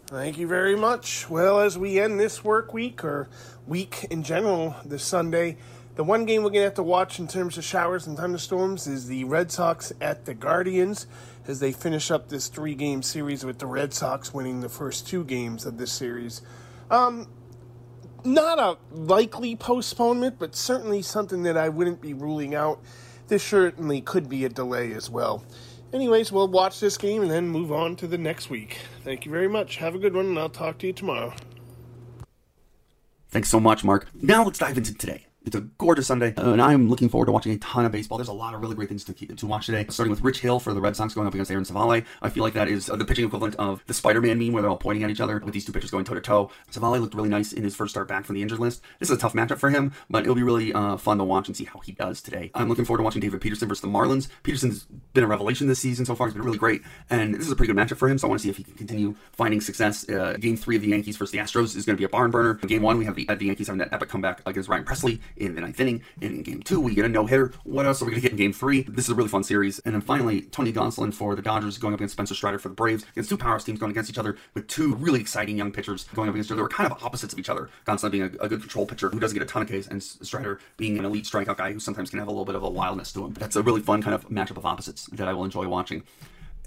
Thank 0.07 0.38
you 0.38 0.47
very 0.47 0.77
much. 0.77 1.29
Well, 1.29 1.61
as 1.61 1.77
we 1.77 1.99
end 1.99 2.21
this 2.21 2.44
work 2.44 2.73
week 2.73 3.05
or 3.05 3.29
week 3.66 4.07
in 4.11 4.23
general 4.23 4.77
this 4.85 5.03
Sunday, 5.03 5.59
the 5.97 6.05
one 6.05 6.25
game 6.25 6.44
we're 6.44 6.51
going 6.51 6.61
to 6.61 6.66
have 6.66 6.75
to 6.75 6.83
watch 6.85 7.18
in 7.18 7.27
terms 7.27 7.59
of 7.59 7.64
showers 7.64 8.07
and 8.07 8.16
thunderstorms 8.16 8.87
is 8.87 9.09
the 9.09 9.25
Red 9.25 9.51
Sox 9.51 9.92
at 10.01 10.25
the 10.25 10.35
Guardians 10.35 11.09
as 11.49 11.59
they 11.59 11.73
finish 11.73 12.12
up 12.12 12.29
this 12.29 12.47
three 12.47 12.77
game 12.77 13.03
series 13.03 13.44
with 13.44 13.59
the 13.59 13.66
Red 13.66 13.92
Sox 13.92 14.33
winning 14.33 14.61
the 14.61 14.68
first 14.68 15.09
two 15.09 15.25
games 15.25 15.66
of 15.66 15.79
this 15.79 15.90
series. 15.90 16.42
Um, 16.90 17.27
not 18.25 18.61
a 18.61 18.79
likely 18.94 19.57
postponement, 19.57 20.38
but 20.38 20.55
certainly 20.55 21.03
something 21.03 21.42
that 21.42 21.57
I 21.57 21.68
wouldn't 21.68 22.01
be 22.01 22.14
ruling 22.14 22.55
out. 22.55 22.81
This 23.29 23.43
certainly 23.43 24.01
could 24.01 24.29
be 24.29 24.45
a 24.45 24.49
delay 24.49 24.93
as 24.93 25.11
well. 25.11 25.45
Anyways, 25.93 26.33
we'll 26.33 26.49
watch 26.49 26.81
this 26.81 26.99
game 26.99 27.23
and 27.23 27.31
then 27.31 27.49
move 27.49 27.71
on 27.73 27.97
to 27.97 28.07
the 28.07 28.19
next 28.19 28.51
week. 28.51 28.79
Thank 29.05 29.25
you 29.25 29.31
very 29.31 29.49
much. 29.49 29.77
Have 29.77 29.95
a 29.95 29.99
good 29.99 30.14
one, 30.14 30.27
and 30.27 30.38
I'll 30.38 30.49
talk 30.49 30.79
to 30.79 30.87
you 30.87 30.93
tomorrow. 30.93 31.35
Thanks 33.29 33.51
so 33.51 33.61
much, 33.61 33.85
Mark. 33.85 34.09
Now 34.14 34.45
let's 34.45 34.59
dive 34.59 34.77
into 34.77 34.95
today. 34.95 35.28
It's 35.49 35.57
a 35.57 35.63
gorgeous 35.63 36.07
Sunday, 36.07 36.35
uh, 36.37 36.53
and 36.53 36.61
I'm 36.61 36.91
looking 36.91 37.09
forward 37.09 37.25
to 37.25 37.33
watching 37.33 37.53
a 37.53 37.57
ton 37.57 37.87
of 37.87 37.91
baseball. 37.91 38.19
There's 38.19 38.29
a 38.29 38.35
lot 38.35 38.53
of 38.53 38.61
really 38.61 38.75
great 38.75 38.91
things 38.91 39.03
to 39.05 39.15
keep, 39.15 39.35
to 39.35 39.47
watch 39.47 39.65
today. 39.65 39.87
Starting 39.89 40.11
with 40.11 40.21
Rich 40.21 40.41
Hill 40.41 40.61
for 40.61 40.75
the 40.75 40.81
Red 40.83 40.95
Sox 40.95 41.15
going 41.15 41.27
up 41.27 41.33
against 41.33 41.51
Aaron 41.51 41.65
Civale. 41.65 42.05
I 42.21 42.29
feel 42.29 42.43
like 42.43 42.53
that 42.53 42.69
is 42.69 42.91
uh, 42.91 42.97
the 42.97 43.07
pitching 43.07 43.25
equivalent 43.25 43.55
of 43.55 43.83
the 43.87 43.95
Spider-Man 43.95 44.39
meme 44.39 44.53
where 44.53 44.61
they're 44.61 44.71
all 44.71 44.77
pointing 44.77 45.05
at 45.05 45.11
each 45.11 45.23
other 45.23 45.39
with 45.39 45.55
these 45.55 45.65
two 45.65 45.73
pitchers 45.73 45.91
going 45.91 46.05
toe 46.05 46.13
to 46.13 46.21
toe. 46.21 46.51
Civale 46.71 47.01
looked 47.01 47.15
really 47.15 47.31
nice 47.31 47.55
in 47.55 47.63
his 47.63 47.75
first 47.75 47.93
start 47.93 48.09
back 48.09 48.27
from 48.27 48.35
the 48.35 48.43
injured 48.43 48.59
list. 48.59 48.83
This 48.99 49.09
is 49.09 49.17
a 49.17 49.19
tough 49.19 49.33
matchup 49.33 49.57
for 49.57 49.71
him, 49.71 49.95
but 50.11 50.25
it'll 50.25 50.35
be 50.35 50.43
really 50.43 50.71
uh, 50.75 50.99
fun 50.99 51.17
to 51.17 51.25
watch 51.25 51.49
and 51.49 51.57
see 51.57 51.65
how 51.65 51.79
he 51.79 51.93
does 51.93 52.21
today. 52.21 52.51
I'm 52.55 52.69
looking 52.69 52.85
forward 52.85 52.99
to 52.99 53.05
watching 53.05 53.23
David 53.23 53.41
Peterson 53.41 53.69
versus 53.69 53.81
the 53.81 53.89
Marlins. 53.89 54.29
Peterson's 54.43 54.85
been 55.15 55.25
a 55.25 55.27
revelation 55.27 55.67
this 55.67 55.79
season 55.79 56.05
so 56.05 56.15
far. 56.15 56.27
He's 56.27 56.35
been 56.35 56.43
really 56.43 56.59
great, 56.59 56.83
and 57.09 57.35
this 57.35 57.47
is 57.47 57.53
a 57.53 57.57
pretty 57.57 57.73
good 57.73 57.83
matchup 57.83 57.97
for 57.97 58.11
him. 58.11 58.19
So 58.19 58.27
I 58.27 58.29
want 58.29 58.41
to 58.41 58.43
see 58.43 58.51
if 58.51 58.59
he 58.59 58.65
can 58.65 58.75
continue 58.75 59.15
finding 59.33 59.63
success. 59.63 60.07
Uh, 60.11 60.37
game 60.39 60.59
three 60.59 60.77
of 60.77 60.83
the 60.83 60.89
Yankees 60.89 61.17
versus 61.17 61.33
the 61.33 61.39
Astros 61.39 61.75
is 61.75 61.87
going 61.87 61.97
to 61.97 61.99
be 61.99 62.05
a 62.05 62.11
barn 62.11 62.31
burner. 62.31 62.53
Game 62.53 62.83
one, 62.83 62.99
we 62.99 63.07
have 63.07 63.15
the, 63.15 63.25
the 63.25 63.47
Yankees 63.47 63.69
having 63.69 63.79
that 63.79 63.95
epic 63.95 64.11
comeback 64.11 64.43
against 64.45 64.69
Ryan 64.69 64.85
Pressly 64.85 65.21
in 65.38 65.55
the 65.55 65.61
ninth 65.61 65.81
inning. 65.81 66.03
And 66.20 66.37
in 66.37 66.42
game 66.42 66.62
two, 66.62 66.81
we 66.81 66.94
get 66.94 67.05
a 67.05 67.09
no 67.09 67.27
hitter. 67.27 67.53
What 67.64 67.87
else 67.87 68.03
are 68.03 68.05
we 68.05 68.12
going 68.12 68.22
to 68.22 68.29
get 68.29 68.33
in 68.33 68.38
game 68.38 68.53
three? 68.53 68.83
This 68.83 69.07
is 69.07 69.11
a 69.11 69.14
really 69.14 69.29
fun 69.29 69.44
series. 69.44 69.79
And 69.81 69.94
then 69.94 70.01
finally, 70.01 70.42
Tony 70.42 70.72
Gonsolin 70.72 71.12
for 71.12 71.35
the 71.35 71.42
Dodgers 71.42 71.79
going 71.79 71.94
up 71.94 72.01
against 72.01 72.12
Spencer 72.12 72.35
Strider 72.35 72.59
for 72.59 72.68
the 72.68 72.74
Braves. 72.74 73.05
Against 73.12 73.31
two 73.31 73.38
power 73.38 73.59
teams 73.59 73.79
going 73.79 73.90
against 73.90 74.11
each 74.11 74.18
other 74.18 74.37
with 74.55 74.66
two 74.68 74.94
really 74.96 75.20
exciting 75.20 75.57
young 75.57 75.72
pitchers 75.72 76.05
going 76.14 76.29
up 76.29 76.35
against 76.35 76.48
each 76.48 76.53
other. 76.53 76.59
They 76.59 76.62
were 76.62 76.68
kind 76.68 76.90
of 76.90 77.03
opposites 77.03 77.33
of 77.33 77.38
each 77.38 77.48
other. 77.48 77.70
Gonsolin 77.87 78.11
being 78.11 78.22
a, 78.24 78.44
a 78.44 78.48
good 78.48 78.61
control 78.61 78.87
pitcher 78.87 79.09
who 79.09 79.20
doesn't 79.20 79.38
get 79.38 79.42
a 79.42 79.51
ton 79.51 79.62
of 79.62 79.68
Ks, 79.68 79.87
and 79.88 80.03
Strider 80.03 80.61
being 80.77 80.98
an 80.98 81.05
elite 81.05 81.24
strikeout 81.24 81.57
guy 81.57 81.72
who 81.72 81.81
sometimes 81.81 82.11
can 82.11 82.18
have 82.18 82.29
a 82.29 82.31
little 82.31 82.44
bit 82.44 82.55
of 82.55 82.62
a 82.62 82.70
wildness 82.70 83.12
to 83.12 83.24
him. 83.24 83.33
That's 83.35 83.57
a 83.57 83.62
really 83.62 83.81
fun 83.81 84.03
kind 84.03 84.14
of 84.14 84.29
matchup 84.29 84.57
of 84.57 84.66
opposites 84.66 85.07
that 85.12 85.29
I 85.29 85.33
will 85.33 85.44
enjoy 85.44 85.66
watching. 85.68 86.03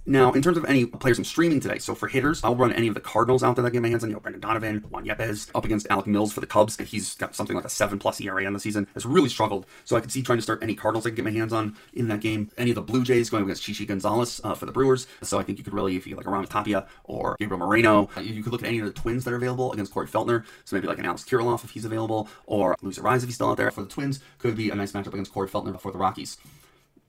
Now, 0.05 0.31
in 0.31 0.41
terms 0.41 0.57
of 0.57 0.65
any 0.65 0.85
players 0.85 1.19
I'm 1.19 1.23
streaming 1.23 1.59
today, 1.59 1.77
so 1.77 1.93
for 1.93 2.07
hitters, 2.07 2.43
I'll 2.43 2.55
run 2.55 2.73
any 2.73 2.87
of 2.87 2.95
the 2.95 2.99
Cardinals 2.99 3.43
out 3.43 3.55
there 3.55 3.63
that 3.63 3.71
get 3.71 3.83
my 3.83 3.89
hands 3.89 4.03
on. 4.03 4.09
You 4.09 4.15
know, 4.15 4.19
Brendan 4.19 4.41
Donovan, 4.41 4.79
Juan 4.89 5.05
Yepez, 5.05 5.51
up 5.53 5.63
against 5.63 5.85
Alec 5.91 6.07
Mills 6.07 6.33
for 6.33 6.39
the 6.39 6.47
Cubs. 6.47 6.75
He's 6.77 7.13
got 7.15 7.35
something 7.35 7.55
like 7.55 7.65
a 7.65 7.69
seven 7.69 7.99
plus 7.99 8.19
ERA 8.19 8.43
on 8.45 8.53
the 8.53 8.59
season. 8.59 8.87
Has 8.95 9.05
really 9.05 9.29
struggled. 9.29 9.67
So 9.85 9.95
I 9.95 10.01
could 10.01 10.11
see 10.11 10.23
trying 10.23 10.39
to 10.39 10.41
start 10.41 10.63
any 10.63 10.73
Cardinals 10.73 11.05
I 11.05 11.09
can 11.09 11.17
get 11.17 11.25
my 11.25 11.31
hands 11.31 11.53
on 11.53 11.75
in 11.93 12.07
that 12.07 12.19
game. 12.19 12.49
Any 12.57 12.71
of 12.71 12.75
the 12.75 12.81
Blue 12.81 13.03
Jays 13.03 13.29
going 13.29 13.43
against 13.43 13.61
Chichi 13.61 13.85
Gonzalez 13.85 14.41
uh, 14.43 14.55
for 14.55 14.65
the 14.65 14.71
Brewers. 14.71 15.05
So 15.21 15.37
I 15.37 15.43
think 15.43 15.59
you 15.59 15.63
could 15.63 15.73
really, 15.73 15.95
if 15.95 16.07
you 16.07 16.15
like 16.15 16.25
Aram 16.25 16.45
Tapia 16.45 16.87
or 17.03 17.35
Gabriel 17.39 17.59
Moreno, 17.59 18.09
uh, 18.17 18.21
you 18.21 18.41
could 18.41 18.51
look 18.51 18.63
at 18.63 18.67
any 18.67 18.79
of 18.79 18.85
the 18.85 18.93
Twins 18.93 19.23
that 19.25 19.33
are 19.33 19.37
available 19.37 19.71
against 19.71 19.93
Corey 19.93 20.07
Feltner. 20.07 20.45
So 20.65 20.75
maybe 20.75 20.87
like 20.87 20.97
an 20.97 21.05
Alex 21.05 21.23
Kirilloff 21.23 21.63
if 21.63 21.69
he's 21.69 21.85
available, 21.85 22.27
or 22.47 22.75
Luis 22.81 22.97
Arraez 22.97 23.17
if 23.17 23.25
he's 23.25 23.35
still 23.35 23.51
out 23.51 23.57
there 23.57 23.69
for 23.69 23.83
the 23.83 23.89
Twins. 23.89 24.19
Could 24.39 24.55
be 24.55 24.71
a 24.71 24.75
nice 24.75 24.93
matchup 24.93 25.13
against 25.13 25.31
Corey 25.31 25.47
Feltner 25.47 25.79
for 25.79 25.91
the 25.91 25.99
Rockies. 25.99 26.37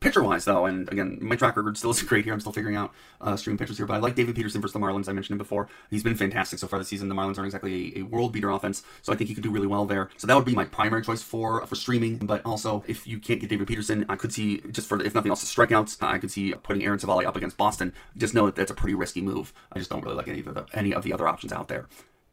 Pitcher 0.02 0.22
wise, 0.24 0.44
though, 0.44 0.66
and 0.66 0.90
again, 0.90 1.16
my 1.20 1.36
track 1.36 1.56
record 1.56 1.78
still 1.78 1.90
isn't 1.90 2.08
great 2.08 2.24
here. 2.24 2.34
I'm 2.34 2.40
still 2.40 2.52
figuring 2.52 2.74
out 2.74 2.92
uh, 3.20 3.36
streaming 3.36 3.58
pitchers 3.58 3.76
here, 3.76 3.86
but 3.86 3.94
I 3.94 3.98
like 3.98 4.16
David 4.16 4.34
Peterson 4.34 4.60
versus 4.60 4.72
the 4.72 4.80
Marlins. 4.80 5.08
I 5.08 5.12
mentioned 5.12 5.34
him 5.34 5.38
before. 5.38 5.68
He's 5.90 6.02
been 6.02 6.16
fantastic 6.16 6.58
so 6.58 6.66
far 6.66 6.80
this 6.80 6.88
season. 6.88 7.08
The 7.08 7.14
Marlins 7.14 7.38
aren't 7.38 7.46
exactly 7.46 7.96
a, 7.96 8.00
a, 8.00 8.02
world 8.02 8.32
beater 8.32 8.50
offense, 8.50 8.82
so 9.00 9.12
I 9.12 9.16
think 9.16 9.28
he 9.28 9.34
could 9.34 9.44
do 9.44 9.50
really 9.50 9.68
well 9.68 9.84
there. 9.84 10.10
So 10.16 10.26
that 10.26 10.34
would 10.34 10.44
be 10.44 10.56
my 10.56 10.64
primary 10.64 11.02
choice 11.02 11.22
for 11.22 11.64
for 11.66 11.76
streaming. 11.76 12.18
But 12.18 12.44
also, 12.44 12.82
if 12.88 13.06
you 13.06 13.20
can't 13.20 13.40
get 13.40 13.48
David 13.48 13.68
Peterson, 13.68 14.04
I 14.08 14.16
could 14.16 14.32
see 14.32 14.60
just 14.72 14.88
for 14.88 15.00
if 15.00 15.14
nothing 15.14 15.30
else, 15.30 15.40
the 15.40 15.46
strikeouts. 15.46 16.02
I 16.02 16.18
could 16.18 16.32
see 16.32 16.52
putting 16.52 16.84
Aaron 16.84 16.98
Civale 16.98 17.24
up 17.24 17.36
against 17.36 17.56
Boston. 17.56 17.92
Just 18.16 18.34
know 18.34 18.46
that 18.46 18.56
that's 18.56 18.72
a 18.72 18.74
pretty 18.74 18.94
risky 18.94 19.22
move. 19.22 19.52
I 19.72 19.78
just 19.78 19.88
don't 19.88 20.02
really 20.02 20.16
like 20.16 20.28
any 20.28 20.40
of 20.40 20.52
the 20.52 20.66
any 20.74 20.92
of 20.92 21.04
the 21.04 21.12
other 21.12 21.28
options 21.28 21.52
out 21.52 21.68
there. 21.68 21.86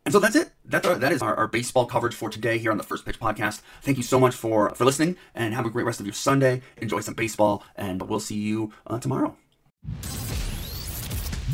And 0.10 0.14
so 0.16 0.20
that's 0.20 0.36
it. 0.36 0.50
That's 0.66 0.88
our, 0.88 0.96
that 0.96 1.12
is 1.12 1.22
our, 1.22 1.36
our, 1.36 1.48
baseball 1.48 1.86
coverage 1.86 2.16
for 2.16 2.32
today 2.32 2.58
here 2.58 2.72
on 2.72 2.78
the 2.78 2.84
First 2.84 3.06
Pitch 3.06 3.20
Podcast. 3.20 3.62
Thank 3.84 3.98
you 3.98 4.02
so 4.02 4.20
much 4.20 4.34
for 4.34 4.72
for 4.72 4.84
listening, 4.84 5.18
and 5.36 5.54
have 5.54 5.68
a 5.68 5.70
great 5.70 5.86
rest 5.86 6.00
of 6.00 6.08
your 6.08 6.14
Sunday. 6.14 6.64
Enjoy 6.78 7.00
some 7.00 7.14
baseball, 7.14 7.64
and 7.76 8.02
we'll 8.02 8.20
see 8.20 8.40
you 8.40 8.74
uh, 8.88 8.98
tomorrow. 8.98 9.36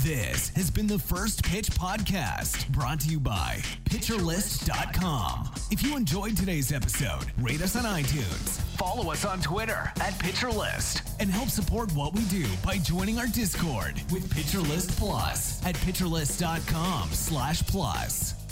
This 0.06 0.50
has 0.56 0.72
been 0.72 0.88
the 0.88 1.00
First 1.00 1.44
Pitch 1.44 1.70
Podcast, 1.72 2.70
brought 2.70 3.02
to 3.02 3.10
you 3.10 3.20
by 3.20 3.60
PitcherList.com. 3.89 5.52
If 5.70 5.84
you 5.84 5.98
enjoyed 5.98 6.38
today's 6.38 6.72
episode, 6.72 7.26
rate 7.41 7.62
us 7.62 7.76
on 7.76 7.84
iTunes, 7.84 8.62
follow 8.78 9.12
us 9.12 9.26
on 9.26 9.41
Twitter 9.41 9.91
at 10.00 10.13
PitcherList, 10.13 11.02
and 11.20 11.30
help 11.30 11.50
support 11.50 11.91
what 11.91 12.13
we 12.13 12.24
do 12.26 12.46
by 12.63 12.78
joining 12.78 13.20
our 13.20 13.28
Discord 13.28 13.96
with 14.13 14.34
PitcherList 14.34 14.98
Plus 14.98 15.62
at 15.65 15.76
PitcherList.com 15.76 17.10
slash 17.12 17.62
plus. 17.68 18.44